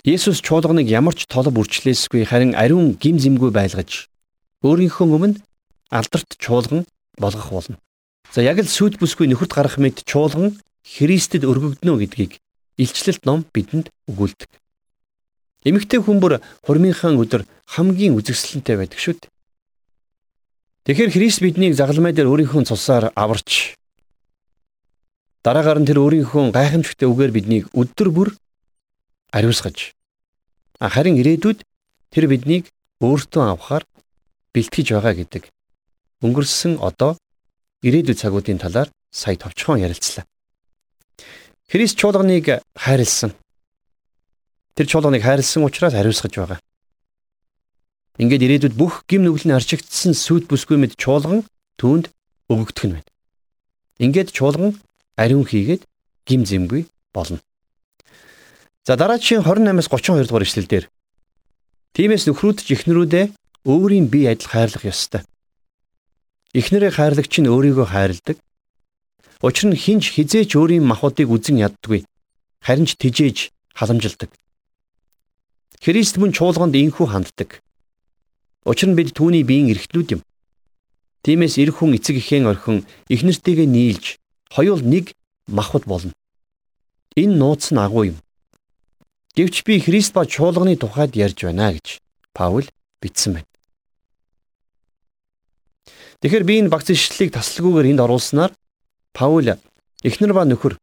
Есүс 0.00 0.40
чуулганыг 0.40 0.88
ямар 0.88 1.12
ч 1.12 1.28
толб 1.28 1.60
үрчлээсгүй 1.60 2.24
харин 2.24 2.56
ариун 2.56 2.96
гим 2.96 3.20
зэмгүй 3.20 3.52
байлгаж 3.52 4.08
өөрийнхөө 4.64 5.06
өмнө 5.12 5.40
алдарт 5.92 6.40
чуулган 6.40 6.88
болгох 7.20 7.52
болно. 7.52 7.76
За 8.32 8.40
яг 8.40 8.64
л 8.64 8.68
сүд 8.68 8.96
бүсгүй 8.96 9.28
нөхөрт 9.28 9.52
гарах 9.52 9.76
мэд 9.76 10.08
чуулган 10.08 10.56
Христэд 10.88 11.44
өргөгднө 11.44 12.00
гэдгийг 12.00 12.40
илчлэлт 12.80 13.28
ном 13.28 13.44
бидэнд 13.52 13.92
өгүүлдэг. 14.08 14.48
Эмэгтэй 15.68 16.00
хүн 16.00 16.20
бүр 16.24 16.40
хурмынхаа 16.64 17.12
өдөр 17.20 17.44
хамгийн 17.68 18.16
үзэсгэлэнтэй 18.16 18.76
байдаг 18.80 18.96
шүү 18.96 19.20
дээ. 19.20 19.28
Тэгэхээр 20.88 21.12
Христ 21.12 21.40
биднийг 21.44 21.76
загалмай 21.76 22.16
дээр 22.16 22.32
өөрийнхөө 22.32 22.72
цусаар 22.72 23.12
аварч 23.12 23.76
дараагаар 25.44 25.80
нь 25.80 25.88
тэр 25.88 25.98
өөрийнхөө 26.04 26.52
гайхамшигтай 26.52 27.08
үгээр 27.08 27.32
биднийг 27.32 27.64
өдөр 27.72 28.08
бүр 28.12 28.28
ариусгаж 29.32 29.96
харин 30.80 31.20
ирээдүйд 31.20 31.60
тэр 32.12 32.24
биднийг 32.28 32.72
өөртөө 33.00 33.42
авахар 33.52 33.84
бэлтгэж 34.52 34.96
байгаа 34.96 35.14
гэдэг. 35.16 35.44
Өнгөрсөн 36.24 36.80
одоо 36.80 37.16
ирээдүйд 37.84 38.18
цагуудын 38.20 38.60
талаар 38.60 38.88
сая 39.12 39.36
товчхон 39.36 39.80
ярилцлаа. 39.80 40.24
Христ 41.68 41.96
чуулганыг 41.96 42.64
хайрлсан. 42.76 43.32
Тэр 44.74 44.86
чуулганыг 44.86 45.22
хайрлсан 45.22 45.64
учраас 45.64 45.94
хариуцгаж 45.94 46.34
байгаа. 46.36 46.60
Ингээд 48.20 48.44
ирээдүйд 48.44 48.74
бүх 48.76 49.04
гим 49.08 49.24
нь 49.24 49.56
арчигдсан 49.56 50.12
сүд 50.12 50.44
бүсгүй 50.50 50.76
мэд 50.76 50.96
чуулган 51.00 51.46
түүнд 51.80 52.12
өгөгдөх 52.52 52.84
нь 52.84 52.94
байна. 52.98 53.08
Ингээд 53.96 54.34
чуулган 54.36 54.76
ариун 55.22 55.44
хийгээд 55.44 55.82
гим 56.24 56.42
зэмгүй 56.48 56.88
болно. 57.12 57.38
За 58.86 58.96
дараагийн 58.96 59.44
28-аас 59.44 59.88
32 59.92 60.24
дугаар 60.24 60.46
ишлэлдэр 60.48 60.84
Тиймээс 61.90 62.24
нөхрүүд 62.30 62.62
ч 62.62 62.78
эхнэрүүдээ 62.78 63.24
өөрийн 63.66 64.06
бие 64.06 64.30
адил 64.30 64.46
хайрлах 64.46 64.86
ёстой. 64.86 65.26
Эхнэрээ 66.54 66.94
хайрлагч 66.94 67.34
нь 67.42 67.50
өөрийгөө 67.50 67.86
хайрладаг. 67.90 68.38
Учир 69.42 69.74
нь 69.74 69.80
хинж 69.82 70.14
хизээч 70.14 70.54
өөрийн 70.54 70.86
махуудыг 70.86 71.26
үзен 71.34 71.58
яддаггүй. 71.58 72.06
Харин 72.62 72.86
ч 72.86 72.94
тижээж 72.94 73.50
халамжилдаг. 73.74 74.30
Христ 75.82 76.14
мөн 76.22 76.30
чуулганд 76.30 76.78
инхүү 76.78 77.06
ханддаг. 77.10 77.58
Учир 78.62 78.94
нь 78.94 78.98
бид 78.98 79.10
түүний 79.18 79.42
биеийн 79.42 79.74
эрхтнүүд 79.74 80.08
юм. 80.14 80.22
Тиймээс 81.26 81.58
эр 81.58 81.74
хүн 81.74 81.98
эцэг 81.98 82.22
эхийн 82.22 82.46
орхин 82.46 82.86
эхнэртэйгээ 83.10 83.66
нийлж 83.66 84.19
хоёул 84.50 84.82
нэг 84.82 85.14
махбод 85.46 85.86
болно. 85.86 86.12
Энэ 87.16 87.34
нууц 87.34 87.70
нь 87.70 87.78
агуу 87.78 88.04
юм. 88.10 88.18
Гэвч 89.34 89.62
би 89.64 89.80
Христ 89.80 90.12
ба 90.12 90.26
чуулганы 90.26 90.76
тухайд 90.76 91.14
ярьж 91.14 91.46
байна 91.46 91.72
гэж 91.72 92.02
Паул 92.34 92.66
бичсэн 93.00 93.38
байна. 93.38 93.50
Тэгэхээр 96.20 96.44
би 96.44 96.54
энэ 96.60 96.68
багц 96.68 96.90
ишлэлийг 96.90 97.32
тасалгүйгээр 97.32 97.90
энд 97.94 98.00
оруулснаар 98.02 98.52
Паул 99.14 99.54
эхнэр 100.02 100.32
ба 100.34 100.44
нөхөр 100.44 100.74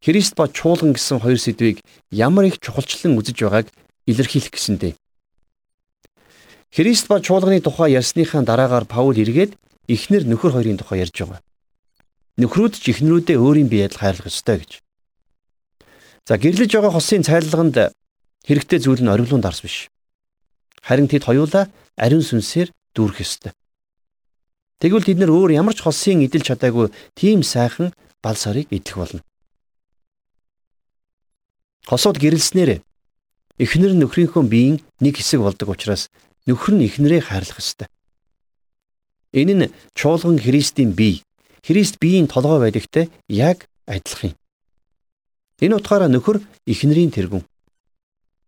Христ 0.00 0.34
ба 0.36 0.48
чуулган 0.48 0.96
гэсэн 0.96 1.20
хоёр 1.20 1.38
сэдвийг 1.38 1.80
ямар 2.10 2.48
их 2.48 2.60
чухалчлан 2.60 3.16
үзэж 3.20 3.36
байгааг 3.40 3.68
илэрхийлэх 4.08 4.52
гэсэндээ. 4.52 4.92
Христ 6.72 7.06
ба 7.08 7.20
чуулганы 7.20 7.60
тухай 7.60 7.92
ярьсныхаа 7.94 8.42
дараагаар 8.42 8.84
Паул 8.84 9.16
эргээд 9.16 9.56
эхнэр 9.88 10.24
нөхөр 10.28 10.52
хоёрын 10.56 10.80
тухай 10.80 11.00
ярьж 11.04 11.16
байгаа. 11.20 11.40
Нөхрүүд 12.40 12.74
ч 12.82 12.90
эхнэрүүдээ 12.90 13.38
өөрийн 13.38 13.68
бие 13.70 13.86
адил 13.86 14.02
хайрлах 14.02 14.26
ёстой 14.26 14.58
гэж. 14.58 14.72
За 16.26 16.34
гэрлэж 16.34 16.70
байгаа 16.74 16.92
хосын 16.94 17.22
цайлганд 17.22 17.94
хэрэгтэй 18.42 18.78
зүйл 18.82 19.02
нь 19.06 19.12
ориглон 19.12 19.38
дарс 19.38 19.62
биш. 19.62 19.86
Харин 20.82 21.06
тэд 21.06 21.24
хоёулаа 21.30 21.70
ариун 21.94 22.26
сүнсээр 22.26 22.74
дүүрэх 22.94 23.22
ёстой. 23.22 23.52
Тэгвэл 24.82 25.06
тэд 25.06 25.18
нэр 25.22 25.30
өөр 25.32 25.50
ямар 25.56 25.78
ч 25.78 25.86
хосын 25.86 26.26
идэл 26.26 26.42
чадаагүй 26.44 26.92
тийм 27.16 27.40
сайхан 27.40 27.94
бал 28.20 28.36
сарыг 28.36 28.68
идэх 28.68 29.00
болно. 29.00 29.22
Хосууд 31.88 32.20
гэрэлснээр 32.20 32.84
эхнэр 33.60 33.92
нөхрийнхөө 33.96 34.44
биеийн 34.44 34.76
нэг 35.00 35.20
хэсэг 35.20 35.40
болдог 35.40 35.72
учраас 35.72 36.10
нөхөр 36.44 36.76
нь 36.76 36.86
эхнэрээ 36.88 37.32
хайрлах 37.32 37.60
ёстой. 37.60 37.88
Энэ 39.32 39.54
нь 39.56 39.72
чуулган 39.96 40.36
Христийн 40.36 40.92
бие, 40.92 41.23
Христ 41.64 41.96
биеийн 41.96 42.28
толгой 42.28 42.60
байдагтай 42.60 43.08
яг 43.28 43.64
адилхан 43.88 44.36
юм. 44.36 44.38
Энэ 45.64 45.76
утгаараа 45.80 46.12
нөхөр 46.12 46.44
эхнэрийн 46.68 47.08
тэргүүн. 47.08 47.44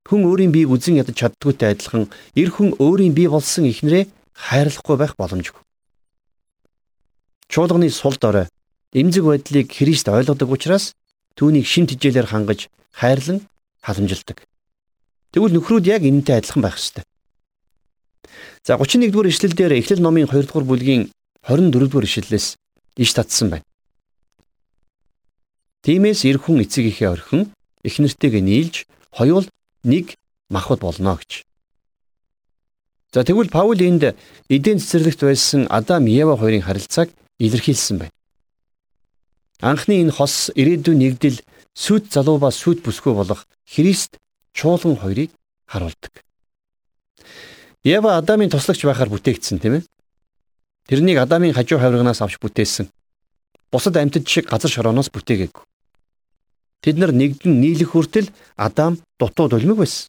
Хүн 0.05 0.23
өөрийн 0.29 0.53
биеийг 0.53 0.69
үзен 0.69 1.01
ядаж 1.01 1.17
чаддгүйтэй 1.17 1.73
адилхан 1.73 2.13
эр 2.37 2.51
хүн 2.53 2.77
өөрийн 2.77 3.17
бие 3.17 3.33
болсон 3.33 3.65
эхнэрээ 3.73 4.05
хайрлахгүй 4.37 4.97
байх 5.01 5.17
боломжгүй. 5.17 5.65
Чуулганы 7.49 7.89
сул 7.89 8.21
дорой 8.21 8.53
эмзэг 8.93 9.25
байдлыг 9.25 9.73
Христ 9.73 10.13
ойлгодог 10.13 10.53
учраас 10.53 10.93
түүнийг 11.41 11.65
шин 11.65 11.89
тижээлээр 11.89 12.29
хангаж 12.29 12.69
хайрлан 12.93 13.49
халамжилдаг. 13.81 14.45
Тэгвэл 15.33 15.57
нөхрүүд 15.57 15.89
яг 15.89 16.05
энэтэй 16.05 16.37
адилхан 16.37 16.63
байх 16.63 16.77
ёстой. 16.77 17.05
За 18.61 18.77
31 18.77 19.09
дугаар 19.09 19.33
ишлэлдэр 19.33 19.73
Эхлэл 19.81 20.05
номын 20.05 20.29
2 20.29 20.45
дугаар 20.45 20.67
бүлгийн 20.69 21.09
24 21.49 21.89
дугаар 21.89 22.05
ишлэлээс 22.05 22.61
иш 22.97 23.13
татсан 23.15 23.51
байна. 23.51 23.67
Тиймээс 25.85 26.25
эр 26.27 26.39
хүн 26.43 26.65
эцэг 26.65 26.91
ихээ 26.91 27.13
орхин 27.15 27.53
эхнэртэйгээ 27.87 28.43
нийлж 28.43 28.75
хоёул 29.15 29.47
нэг 29.85 30.19
махбод 30.51 30.81
болно 30.81 31.17
гэж. 31.17 31.47
За 33.13 33.25
тэгвэл 33.25 33.55
Паул 33.55 33.79
энд 33.81 34.17
эдийн 34.49 34.83
цэцэрлэгт 34.83 35.21
байсан 35.23 35.67
Адам 35.71 36.07
Ева 36.07 36.37
хоёрын 36.37 36.67
харилцааг 36.67 37.09
илэрхийлсэн 37.39 37.99
байна. 38.03 38.15
Анхны 39.61 40.03
энэ 40.03 40.13
хос 40.13 40.51
ирээдүйн 40.53 40.99
нэгдэл 41.01 41.41
сүд 41.73 42.13
залуу 42.13 42.37
ба 42.43 42.51
сүд 42.51 42.83
бүсгүй 42.85 43.15
болох 43.15 43.47
Христ 43.65 44.19
чуулган 44.53 44.97
хоёрыг 45.01 45.31
харуулдаг. 45.65 46.13
Ева 47.85 48.19
Адамын 48.19 48.51
тослогч 48.51 48.85
байхаар 48.85 49.09
бүтээгдсэн 49.09 49.59
тийм 49.63 49.81
ээ. 49.81 49.83
Тэрнийг 50.87 51.19
Адамын 51.19 51.53
хажуу 51.55 51.79
хаврагнаас 51.83 52.23
авч 52.23 52.39
бүтээсэн. 52.39 52.87
Бусад 53.73 53.97
амьтад 53.97 54.29
шиг 54.29 54.47
газар 54.47 54.71
шорооноос 54.71 55.11
бүтээгээгүй. 55.11 55.65
Тэд 56.83 56.97
нар 57.03 57.11
нэгдэн 57.11 57.59
нийлэх 57.59 57.91
хүртэл 57.91 58.31
Адам 58.55 59.03
дутуу 59.19 59.51
дулмиг 59.51 59.83
байсан. 59.83 60.07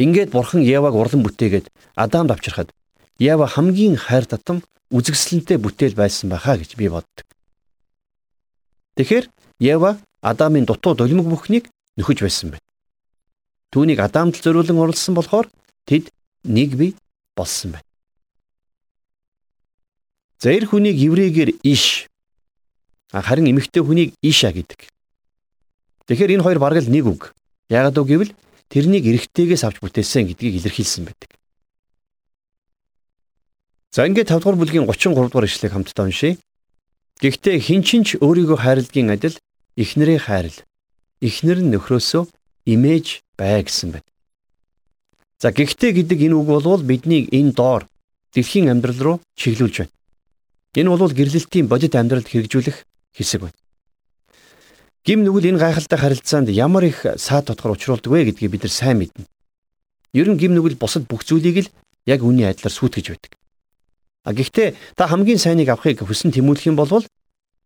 Ингээд 0.00 0.32
бурхан 0.32 0.64
Еваг 0.64 0.94
урлан 0.96 1.20
бүтээгээд 1.22 1.68
Адамд 1.94 2.32
авчирхад 2.32 2.72
Ева 3.18 3.46
хамгийн 3.46 3.96
хайр 4.00 4.24
татам 4.24 4.64
үзэгсэлэнтэй 4.90 5.58
бүтээл 5.60 5.94
байсан 5.94 6.32
байхаа 6.32 6.56
гэж 6.58 6.74
би 6.80 6.88
боддог. 6.88 7.26
Тэгэхээр 8.96 9.28
Ева 9.60 10.00
Адамын 10.24 10.64
дутуу 10.64 10.96
долимог 10.96 11.28
бүхнийг 11.28 11.68
нөхөж 12.00 12.24
байсан 12.24 12.56
байна. 12.56 12.64
Түүнийг 13.70 14.00
Адамд 14.00 14.40
зориулан 14.40 14.80
оролцсон 14.80 15.14
болохоор 15.14 15.46
тэд 15.86 16.10
нэг 16.42 16.74
бие 16.74 16.96
болсон 17.36 17.78
байна. 17.78 17.86
За 20.44 20.52
эр 20.52 20.68
хүнийг 20.68 21.00
еврейгээр 21.00 21.64
иш 21.64 22.04
харин 23.08 23.48
эмэгтэй 23.48 23.80
хүнийг 23.80 24.12
иша 24.20 24.52
гэдэг. 24.52 24.92
Тэгэхээр 26.04 26.36
энэ 26.36 26.44
хоёр 26.44 26.60
бараг 26.60 26.84
л 26.84 26.92
нэг 26.92 27.08
үг. 27.08 27.32
Яагаад 27.72 27.96
үг 27.96 28.08
гэвэл 28.12 28.32
тэрнийг 28.68 29.08
эрэгтэйгээс 29.08 29.64
авч 29.64 29.80
бүтээсэн 29.80 30.28
гэдгийг 30.28 30.60
илэрхийлсэн 30.60 31.08
байдаг. 31.08 31.32
За 33.88 34.04
ингээд 34.04 34.36
5 34.36 34.44
дугаар 34.44 34.60
бүлгийн 34.60 34.84
33 34.84 35.32
дугаар 35.32 35.48
ишлэгийг 35.48 35.72
хамтдаа 35.72 36.12
уншийе. 36.12 36.36
Гэхдээ 37.24 37.56
хинчин 37.64 38.04
ч 38.04 38.20
өөрийгөө 38.20 38.60
хайрладгийн 38.60 39.16
адил 39.16 39.40
эхнэрээ 39.80 40.28
хайрл. 40.28 40.60
Эхнэр 41.24 41.64
нь 41.64 41.72
нөхрөөсөө 41.72 42.28
имэж 42.68 43.24
бай 43.40 43.64
гэсэн 43.64 43.96
байна. 43.96 44.08
За 45.40 45.56
гэхдээ 45.56 46.04
гэдэг 46.04 46.20
энэ 46.28 46.36
үг 46.36 46.52
бол 46.52 46.84
биднийг 46.84 47.32
энэ 47.32 47.56
доор 47.56 47.88
дэлхийн 48.36 48.68
амьдрал 48.68 49.00
руу 49.00 49.16
чиглүүлж 49.40 49.88
байна. 49.88 49.94
Энэ 50.74 50.90
бол 50.90 51.14
гэрлэлтийн 51.14 51.70
бодит 51.70 51.94
амьдралд 51.94 52.26
хэрэгжүүлэх 52.26 52.82
хэсэг 53.14 53.40
байна. 53.46 53.58
Гим 55.06 55.22
нүгэл 55.22 55.54
энэ 55.54 55.62
гайхалтай 55.62 55.98
харилцаанд 55.98 56.48
ямар 56.50 56.90
их 56.90 57.06
саад 57.20 57.46
тодгор 57.46 57.78
учруулдаг 57.78 58.10
вэ 58.10 58.34
гэдгийг 58.34 58.50
бид 58.50 58.62
нар 58.66 58.74
сайн 58.74 58.98
мэднэ. 58.98 59.28
Ер 60.16 60.26
нь 60.32 60.40
гим 60.40 60.56
нүгэл 60.56 60.80
бусад 60.80 61.06
бүх 61.06 61.22
зүйлийг 61.22 61.68
л 61.68 61.72
яг 62.10 62.26
үүний 62.26 62.48
адилаар 62.48 62.74
сүйтгэж 62.74 63.06
байдаг. 63.12 63.32
А 64.24 64.32
гэхдээ 64.32 64.74
та 64.96 65.06
хамгийн 65.06 65.38
сайныг 65.38 65.68
авахыг 65.68 66.02
хүсэн 66.02 66.32
тэмүүлэх 66.32 66.72
юм 66.72 66.80
бол 66.80 67.04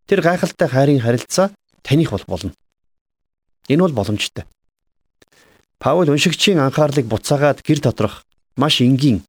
тэр 0.05 0.19
гайхалтай 0.19 0.67
хайрын 0.67 0.99
харилцаа 0.99 1.55
таних 1.81 2.11
бол 2.11 2.25
болно. 2.27 2.51
Энэ 3.71 3.87
бол 3.87 3.95
боломжтой. 3.95 4.43
Паул 5.79 6.11
уншигчийн 6.11 6.59
анхаарлыг 6.59 7.07
буцаагаад 7.07 7.63
гэр 7.63 7.79
доторх 7.79 8.27
маш 8.59 8.81
энгийн 8.83 9.23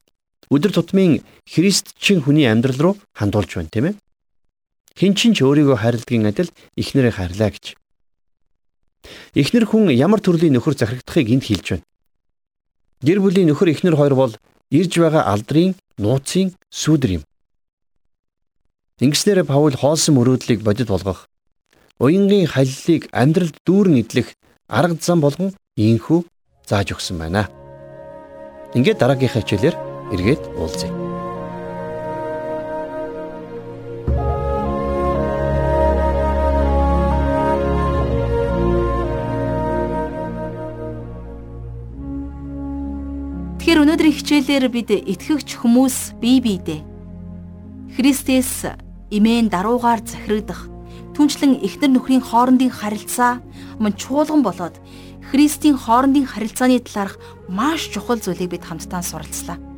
өдөр 0.50 0.74
тутмын 0.74 1.22
христчин 1.46 2.20
хүний 2.22 2.50
амьдрал 2.50 2.78
руу 2.82 2.94
хандуулж 3.14 3.54
байна, 3.54 3.70
тийм 3.70 3.86
ээ? 3.86 3.94
Хин 4.98 5.14
ч 5.14 5.30
ч 5.30 5.38
өөрийгөө 5.46 5.78
хайрладгийн 5.78 6.26
адил 6.26 6.50
эхнэрээ 6.74 7.14
хайрлаа 7.14 7.50
гэж. 7.54 7.78
Эхнэр 9.38 9.64
хүн 9.70 9.94
ямар 9.94 10.20
төрлийн 10.20 10.58
нөхөр 10.58 10.74
захирагдахыг 10.74 11.30
энд 11.30 11.44
хэлж 11.46 11.66
байна. 11.78 11.86
Гэр 13.06 13.18
бүлийн 13.22 13.48
нөхөр 13.48 13.70
эхнэр 13.70 13.96
хоёр 13.96 14.14
бол 14.18 14.34
ирж 14.74 14.92
байгаа 14.98 15.30
алдрын 15.30 15.78
нууцын 15.96 16.52
сүүдэр 16.68 17.22
юм. 17.22 17.24
Ингэснээр 19.00 19.48
Паул 19.48 19.72
хоолсон 19.72 20.20
мөрөөдлийг 20.20 20.60
бодит 20.60 20.92
болгох, 20.92 21.24
уянгийн 21.96 22.44
халилыг 22.50 23.08
амьдралд 23.14 23.56
дүүрэн 23.64 24.04
идэх 24.04 24.36
арга 24.68 25.00
зам 25.00 25.24
болгон 25.24 25.56
ийхүү 25.80 26.26
зааж 26.68 26.92
өгсөн 26.92 27.16
байна. 27.16 27.48
Ингээд 28.76 29.00
дараагийнхаа 29.00 29.40
хичээлээр 29.40 29.89
эргээд 30.10 30.42
уулзъя. 30.58 30.90
Тэгэхээр 43.60 43.82
өнөөдрийн 43.86 44.16
хичээлээр 44.18 44.66
бид 44.74 44.90
итгэгч 44.90 45.54
хүмүүс 45.62 46.18
бие 46.18 46.42
биедээ 46.42 46.80
Христэс 47.94 48.66
имэн 49.14 49.46
даруугаар 49.46 50.02
захирагдах 50.02 50.66
түнчлэн 51.14 51.62
эхнэр 51.62 51.94
нөхрийн 51.94 52.24
хоорондын 52.24 52.72
харилцаа 52.72 53.38
мөн 53.78 53.94
чуулган 53.94 54.42
болоод 54.42 54.74
Христийн 55.30 55.78
хоорондын 55.78 56.26
харилцааны 56.26 56.82
талаарх 56.82 57.14
маш 57.46 57.86
чухал 57.94 58.18
зүйлийг 58.18 58.50
бид 58.50 58.66
хамтдаа 58.66 59.02
суралцлаа. 59.06 59.69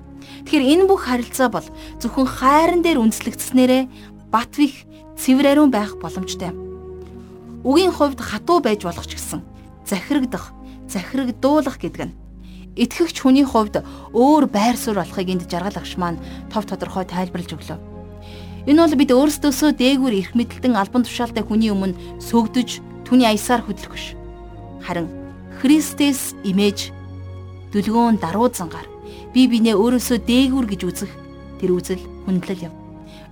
Тэгэхээр 0.52 0.68
энэ 0.68 0.84
бүх 0.84 1.08
харилцаа 1.08 1.48
бол 1.48 1.64
зөвхөн 1.96 2.28
хайран 2.28 2.84
дээр 2.84 3.00
үндэслэгдснээрээ 3.00 3.88
бат 4.28 4.52
вих 4.60 4.84
цэвэр 5.16 5.56
ариун 5.56 5.72
байх 5.72 5.96
боломжтой. 5.96 6.52
Үгийн 7.64 7.88
хувьд 7.88 8.20
хатуу 8.20 8.60
байж 8.60 8.84
болох 8.84 9.08
ч 9.08 9.16
гэсэн 9.16 9.40
захирагдах, 9.88 10.52
захирагдуулах 10.92 11.80
гэдэг 11.80 12.04
нь 12.04 12.16
итгэгч 12.76 13.24
хүний 13.24 13.48
хувьд 13.48 13.80
өөр 14.12 14.44
байр 14.52 14.76
суурь 14.76 15.00
болохыг 15.00 15.32
энд 15.32 15.48
жаргал 15.48 15.72
агш 15.72 15.96
маань 15.96 16.20
тов 16.52 16.68
тодорхой 16.68 17.08
тайлбарлаж 17.08 17.56
өглөө. 17.56 17.80
Энэ 18.68 18.76
бол 18.76 19.00
бид 19.00 19.08
өөрсдөөсөө 19.08 19.72
дээгүүр 19.72 20.20
эрх 20.20 20.32
мэдэлтэн 20.36 20.76
албан 20.76 21.08
тушаалтай 21.08 21.48
хүний 21.48 21.72
өмнө 21.72 21.96
сөгдөж 22.20 23.08
түүний 23.08 23.24
аясаар 23.24 23.64
хөдлөх 23.64 23.96
биш. 23.96 24.12
Харин 24.84 25.08
Христэс 25.64 26.36
имэж 26.44 26.92
дүлгөөн 27.72 28.20
даруй 28.20 28.52
зангаар 28.52 28.91
би 29.32 29.48
бинээ 29.48 29.76
өөрөөсөө 29.76 30.18
дээгүүр 30.28 30.66
гэж 30.68 30.80
үзэх 30.84 31.12
тэр 31.60 31.70
үзэл 31.72 32.02
хүндлэл 32.28 32.68
юм. 32.68 32.74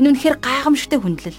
Энэ 0.01 0.17
үнэхээр 0.17 0.37
гайхамшигтай 0.41 0.99
хүндлэл. 1.01 1.39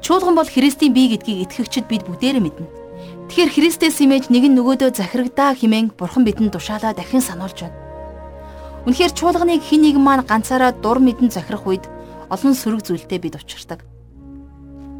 Чуулган 0.00 0.34
бол 0.34 0.48
Христийн 0.48 0.96
бие 0.96 1.12
гэдгийг 1.12 1.44
итгэгчид 1.44 1.86
бид 1.88 2.08
бүгдээрээ 2.08 2.40
мэднэ. 2.40 2.66
Тэгэхээр 3.28 3.52
Христэс 3.52 4.00
имэж 4.00 4.32
нэг 4.32 4.48
нь 4.48 4.56
нөгөөдөө 4.56 4.96
захирагдаа 4.96 5.52
химэн 5.52 5.92
Бурхан 5.92 6.24
бидэнд 6.24 6.56
тушаалаа 6.56 6.96
дахин 6.96 7.20
сануулж 7.20 7.68
байна. 7.68 7.76
Үнэхээр 8.88 9.12
чуулганыг 9.12 9.60
хин 9.60 9.84
нэгэн 9.84 10.00
маань 10.00 10.24
ганцаараа 10.24 10.72
дур 10.72 10.96
мэдэн 10.96 11.28
захирах 11.28 11.68
үед 11.68 11.84
олон 12.32 12.56
сөрөг 12.56 12.80
зүйлтэй 12.88 13.20
бид 13.20 13.36
учирдаг. 13.36 13.84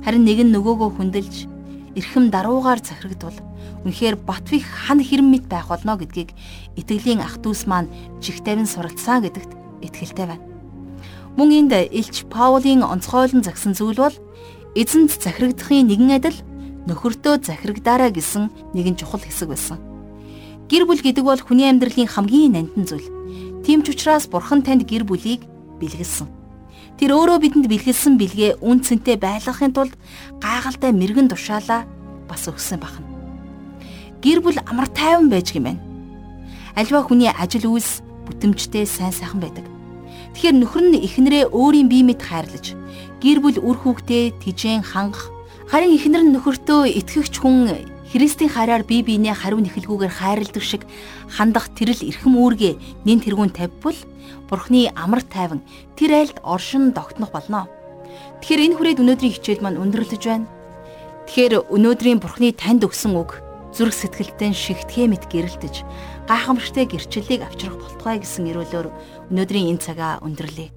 Харин 0.05 0.29
нэг 0.29 0.45
нь 0.45 0.53
нөгөөгөө 0.53 0.91
хүндэлж 1.01 1.58
эрхэм 1.99 2.31
даруугаар 2.31 2.79
захирагдвал 2.79 3.35
үнэхээр 3.83 4.17
Батвих 4.23 4.65
хан 4.65 5.03
хэрэм 5.03 5.29
мэт 5.35 5.45
байх 5.51 5.69
болно 5.69 5.99
гэдгийг 5.99 6.31
итгэлийн 6.79 7.21
ах 7.21 7.43
дүүс 7.43 7.67
маань 7.67 7.91
жиг 8.23 8.41
тавин 8.47 8.71
суралцсан 8.71 9.27
гэдэгт 9.27 9.51
итгэлтэй 9.83 10.27
байна. 10.31 10.45
Мөн 11.35 11.67
энд 11.67 11.73
Илч 11.91 12.27
Паулийн 12.31 12.87
онцгойлон 12.87 13.43
загсан 13.43 13.75
зүйл 13.75 13.99
бол 13.99 14.17
эзэнт 14.79 15.11
захирагдахын 15.19 15.91
нэгэн 15.91 16.15
адил 16.19 16.39
нөхөртөө 16.87 17.43
захирагдаарай 17.43 18.11
гэсэн 18.15 18.51
нэгэн 18.75 18.97
чухал 18.99 19.23
хэсэг 19.23 19.51
байсан. 19.51 19.79
Гэр 20.71 20.87
бүл 20.87 21.03
гэдэг 21.03 21.25
бол 21.25 21.41
хүний 21.41 21.67
амьдралын 21.67 22.07
хамгийн 22.07 22.53
нандин 22.55 22.85
зүйл. 22.87 23.09
Тийм 23.65 23.83
ч 23.83 23.93
учраас 23.93 24.29
Бурхан 24.31 24.63
танд 24.63 24.87
гэр 24.87 25.05
бүлийг 25.05 25.43
бэлгэлсэн. 25.81 26.38
Тэр 26.99 27.15
өөрөө 27.15 27.39
бидэнд 27.39 27.67
бэлгэлсэн 27.71 28.19
бэлгээ 28.19 28.59
үн 28.59 28.83
цэнтэй 28.83 29.17
байлгахын 29.23 29.73
тулд 29.73 29.95
гайхалтай 30.43 30.91
мэрэгэн 30.91 31.31
тушаалаа 31.31 31.87
бас 32.27 32.43
өгсөн 32.51 32.83
байна. 32.83 33.07
Гэр 34.19 34.43
бүл 34.43 34.59
амар 34.67 34.91
тайван 34.91 35.31
байж 35.31 35.55
гэмээр. 35.55 35.79
Альва 36.75 37.07
хүний 37.07 37.31
ажил 37.31 37.71
үйлс 37.71 38.03
бүтэмжтэй 38.27 38.83
сайн 38.83 39.15
сайхан 39.15 39.39
байдаг. 39.39 39.67
Тэгэхээр 40.35 40.59
нөхөр 40.59 40.85
нь 40.91 41.03
эхнэрээ 41.07 41.55
өөрийн 41.55 41.87
бие 41.87 42.03
мэд 42.03 42.19
хайрлаж, 42.19 42.75
гэр 43.23 43.39
бүл 43.39 43.59
үр 43.63 43.79
хүүхдээ 43.79 44.43
тижэн 44.43 44.83
хангах 44.83 45.31
Харин 45.69 45.93
эхнэр 46.01 46.23
нь 46.25 46.33
нөхөртөө 46.33 46.89
итгэгч 46.97 47.45
хүн 47.45 47.69
Христийн 48.09 48.49
хараар 48.49 48.89
бие 48.89 49.05
биенээ 49.05 49.37
хариу 49.37 49.61
нэхэлгүйгээр 49.61 50.13
хайрладаг 50.17 50.65
шиг 50.65 50.89
хандах 51.29 51.69
тэрл 51.77 52.01
эрхэм 52.01 52.41
үүргээ 52.41 53.05
нэн 53.05 53.21
тэргүүн 53.21 53.53
тавьбал 53.53 54.01
Бурхны 54.49 54.89
амар 54.97 55.21
тайван 55.21 55.61
тэр 55.93 56.25
айлд 56.25 56.41
оршин 56.41 56.97
тогтнох 56.97 57.37
болно. 57.37 57.69
Тэгэхээр 58.41 58.65
энэ 58.65 58.77
хүрээд 58.81 59.03
өнөөдрийн 59.05 59.35
хичээл 59.37 59.61
маань 59.61 59.77
өндөрлөж 59.77 60.23
байна. 60.25 60.49
Тэгэхээр 61.29 61.69
өнөөдрийн 61.69 62.21
Бурхны 62.25 62.49
танд 62.57 62.89
өгсөн 62.89 63.13
үг 63.13 63.45
зүрх 63.77 63.93
сэтгэлтэй 63.93 64.57
шигтгэе 64.57 65.05
мэт 65.13 65.29
гэрэлтэж 65.29 65.85
гайхамшигтай 66.25 66.89
гэрчлэлийг 66.89 67.45
авчрах 67.45 67.77
болтугай 67.77 68.25
гэсэн 68.25 68.49
эрүүлөөр 68.49 68.89
өнөөдрийн 69.37 69.69
энэ 69.77 69.85
цагаа 69.85 70.25
өндөрлөе. 70.25 70.73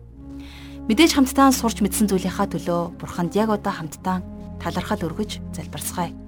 Мэдээж 0.92 1.16
хамтдаа 1.16 1.56
сурч 1.56 1.80
мэдсэн 1.80 2.12
зүйлийнхаа 2.12 2.52
төлөө 2.52 3.00
Бурханд 3.00 3.32
яг 3.40 3.56
одоо 3.56 3.72
хамтдаа 3.72 4.20
талархал 4.60 5.08
өргөж 5.08 5.40
залбирцгаая. 5.56 6.21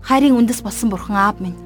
Хайрын 0.00 0.36
үндэс 0.36 0.64
болсон 0.64 0.90
бурхан 0.90 1.16
аав 1.16 1.40
минь 1.40 1.58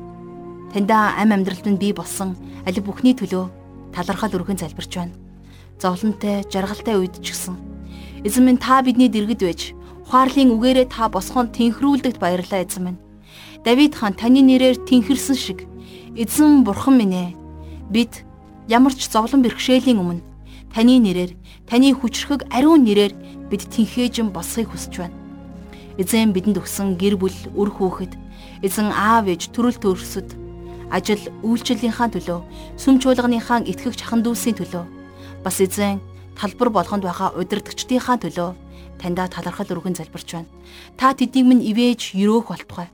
таньда 0.75 1.15
ам 1.17 1.33
амьдралд 1.33 1.65
минь 1.67 1.79
бий 1.79 1.93
болсон 1.95 2.35
аль 2.67 2.81
бүхний 2.83 3.15
төлөө 3.15 3.47
талархал 3.95 4.35
өргөн 4.35 4.59
залбирч 4.59 4.99
байна. 4.99 5.15
Зовлонтой, 5.79 6.43
жаргалтай 6.51 6.99
үед 6.99 7.23
ч 7.23 7.31
гэсэн 7.31 7.55
эзэн 8.27 8.45
минь 8.45 8.59
та 8.59 8.83
бидний 8.83 9.09
дэргэд 9.09 9.43
байж 9.47 9.73
ухаарлын 10.03 10.51
үгээрээ 10.51 10.91
та 10.91 11.09
босгоон 11.09 11.55
тэнхрүүлдэгт 11.55 12.19
баярлалаа 12.19 12.67
эзэн 12.67 12.83
минь. 12.85 13.03
Давид 13.65 13.95
хаан 13.95 14.19
таны 14.19 14.43
нэрээр 14.43 14.83
тэнхэрсэн 14.83 15.39
шиг 15.39 15.65
эзэн 16.19 16.67
бурхан 16.67 16.99
минь 16.99 17.15
ээ 17.15 17.31
бид 17.89 18.27
ямар 18.67 18.93
ч 18.93 19.07
зовлон 19.09 19.47
бэрхшээлийн 19.47 20.03
өмнө 20.03 20.27
таны 20.75 20.99
нэрээр 20.99 21.33
таны 21.71 21.95
хүчрхэг 21.95 22.51
ариун 22.51 22.83
нэрээр 22.83 23.15
бид 23.47 23.63
тэнхээжин 23.71 24.35
босхийг 24.35 24.75
хүсэж 24.75 24.95
байна. 24.99 25.17
Эзэн 25.95 26.35
бидэнд 26.35 26.59
өгсөн 26.59 26.99
гэр 26.99 27.15
бүл, 27.15 27.39
үр 27.55 27.71
хүүхэд, 27.71 28.24
эзэн 28.65 28.89
аав 28.97 29.29
ээж, 29.29 29.53
төрөл 29.53 29.77
төрөсөд 29.77 30.33
ажил, 30.89 31.21
үйлчлэлийнхаа 31.45 32.09
төлөө, 32.17 32.41
сүм 32.81 32.97
чуулганыхаа 32.97 33.61
итгэгч 33.69 34.01
хахан 34.01 34.25
дүүсийн 34.25 34.57
төлөө, 34.57 34.85
бас 35.45 35.61
эзэн 35.61 36.01
талбар 36.33 36.73
болгонд 36.73 37.05
байгаа 37.05 37.37
удирдгчдийнхаа 37.37 38.17
төлөө 38.25 38.51
таньда 38.97 39.29
талархал 39.29 39.69
өргөн 39.69 40.01
залбирч 40.01 40.33
байна. 40.33 40.49
Та 40.97 41.13
тэднийг 41.13 41.45
минь 41.45 41.67
ивэж 41.67 42.17
өрөөх 42.17 42.49
болтугай. 42.49 42.89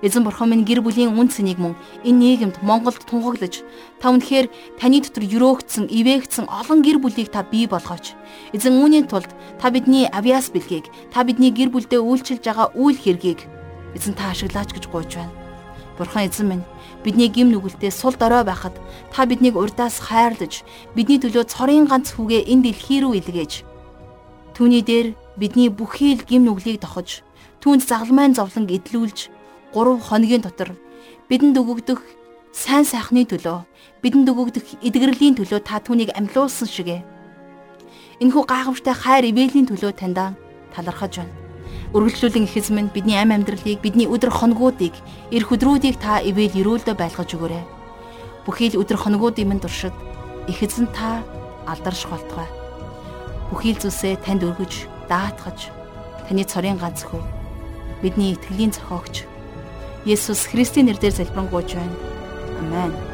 Эзэн 0.00 0.22
бурхан 0.22 0.48
минь 0.48 0.62
гэр 0.62 0.80
бүлийн 0.80 1.18
үн 1.18 1.28
цэнийг 1.28 1.58
мөн 1.58 1.74
энэ 2.06 2.18
нийгэмд 2.22 2.62
Монголд 2.62 3.02
тунхаглаж 3.02 3.66
та 3.98 4.14
үнэхээр 4.14 4.46
таны 4.78 5.02
дотор 5.02 5.26
өрөөгдсөн, 5.26 5.90
ивээгдсэн 5.90 6.46
олон 6.46 6.86
гэр 6.86 7.02
бүлийг 7.02 7.34
та 7.34 7.42
бий 7.42 7.66
болгооч. 7.66 8.14
Эзэн 8.54 8.78
үүний 8.78 9.02
тулд 9.10 9.26
та 9.58 9.74
бидний 9.74 10.06
авиас 10.06 10.54
бэлгийг, 10.54 10.86
та 11.10 11.26
бидний 11.26 11.50
гэр 11.50 11.74
бүлдээ 11.74 11.98
үйлчилж 11.98 12.46
байгаа 12.46 12.70
үйл 12.78 12.94
хэргийг 12.94 13.57
эзэн 13.96 14.14
та 14.18 14.32
ашиглаач 14.32 14.72
гэж 14.74 14.84
гуйж 14.90 15.16
байна. 15.16 15.32
Бурхан 15.96 16.28
эзэн 16.28 16.46
минь 16.48 16.64
бидний 17.04 17.28
гим 17.28 17.50
нүгэлтэд 17.52 17.94
сул 17.94 18.14
дорой 18.18 18.44
байхад 18.44 18.74
та 19.12 19.26
биднийг 19.26 19.56
урдаас 19.56 20.00
хайрлаж 20.00 20.64
бидний 20.94 21.18
төлөө 21.22 21.44
цорын 21.46 21.86
ганц 21.86 22.12
хүүгээ 22.14 22.48
энэ 22.52 22.64
дэлхий 22.70 23.00
рүү 23.02 23.14
илгээж 23.22 23.52
түүний 24.58 24.82
дээр 24.82 25.14
бидний 25.38 25.70
бүхий 25.70 26.18
л 26.18 26.26
гим 26.26 26.42
нүглийг 26.42 26.82
тохож 26.82 27.22
түүнд 27.62 27.86
загламайн 27.86 28.34
зовлон 28.34 28.66
эдлүүлж 28.66 29.30
3 29.70 30.02
хоногийн 30.02 30.42
дотор 30.42 30.74
бидэнд 31.30 31.54
өгөгдөх 31.62 32.02
сайн 32.50 32.82
сайхны 32.82 33.22
төлөө 33.22 33.62
бидэнд 34.02 34.26
өгөгдөх 34.26 34.82
эдгэрлийн 34.82 35.38
төлөө 35.38 35.62
та 35.62 35.78
түүнийг 35.78 36.10
амьлуулсан 36.18 36.66
шигэ. 36.66 37.06
Энэхүү 38.18 38.44
гайхамшигтай 38.50 38.96
хайр 38.98 39.24
ивэлийн 39.30 39.70
төлөө 39.70 39.94
таньда 39.94 40.34
талархаж 40.74 41.22
байна. 41.22 41.47
Үргэлжлүүлэн 41.96 42.44
их 42.44 42.56
эзэмн 42.60 42.92
бидний 42.92 43.16
амь 43.16 43.32
амьдралыг 43.32 43.80
бидний 43.80 44.04
өдөр 44.04 44.28
хоногуудыг 44.28 44.92
эрх 45.32 45.48
өдрүүдийг 45.48 45.96
та 45.96 46.20
ивэл 46.20 46.52
өрөөлдөө 46.52 46.92
байлгаж 46.92 47.32
өгөөрэй. 47.32 47.64
Бүхий 48.44 48.68
л 48.68 48.84
өдөр 48.84 49.00
хоногуудын 49.00 49.48
минь 49.48 49.62
туршид 49.64 49.96
их 50.52 50.60
эзэн 50.60 50.92
та 50.92 51.24
алдарш 51.64 52.04
болтугай. 52.12 52.44
Бүхий 53.48 53.72
л 53.72 53.80
зүйлсээ 53.80 54.20
танд 54.20 54.44
өргөж 54.44 54.84
даатгаж 55.08 55.72
таны 56.28 56.44
цорын 56.44 56.76
ганц 56.76 57.08
хөө 57.08 57.24
бидний 58.04 58.36
итгэлийн 58.36 58.76
зохиогч 58.76 59.24
Есүс 60.04 60.44
Христийн 60.52 60.92
нэрээр 60.92 61.16
залбирanгуйч 61.16 61.72
байна. 61.72 61.96
Амен. 62.60 63.07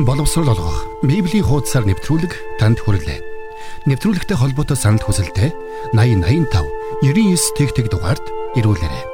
Библийн 0.00 0.16
боловсрол 0.16 0.48
олгох, 0.48 0.88
Библийн 1.04 1.44
хуудасаар 1.44 1.84
нэвтрүүлэг 1.84 2.56
танд 2.56 2.80
хүрэлээ. 2.80 3.20
Нэвтрүүлэгтэй 3.84 4.32
холбоотой 4.32 4.72
санал 4.80 5.04
хүсэлтээ 5.04 5.52
8085 5.92 7.04
99 7.04 7.52
тэгтэг 7.60 7.92
дугаард 7.92 8.24
ирүүлээрэй. 8.56 9.09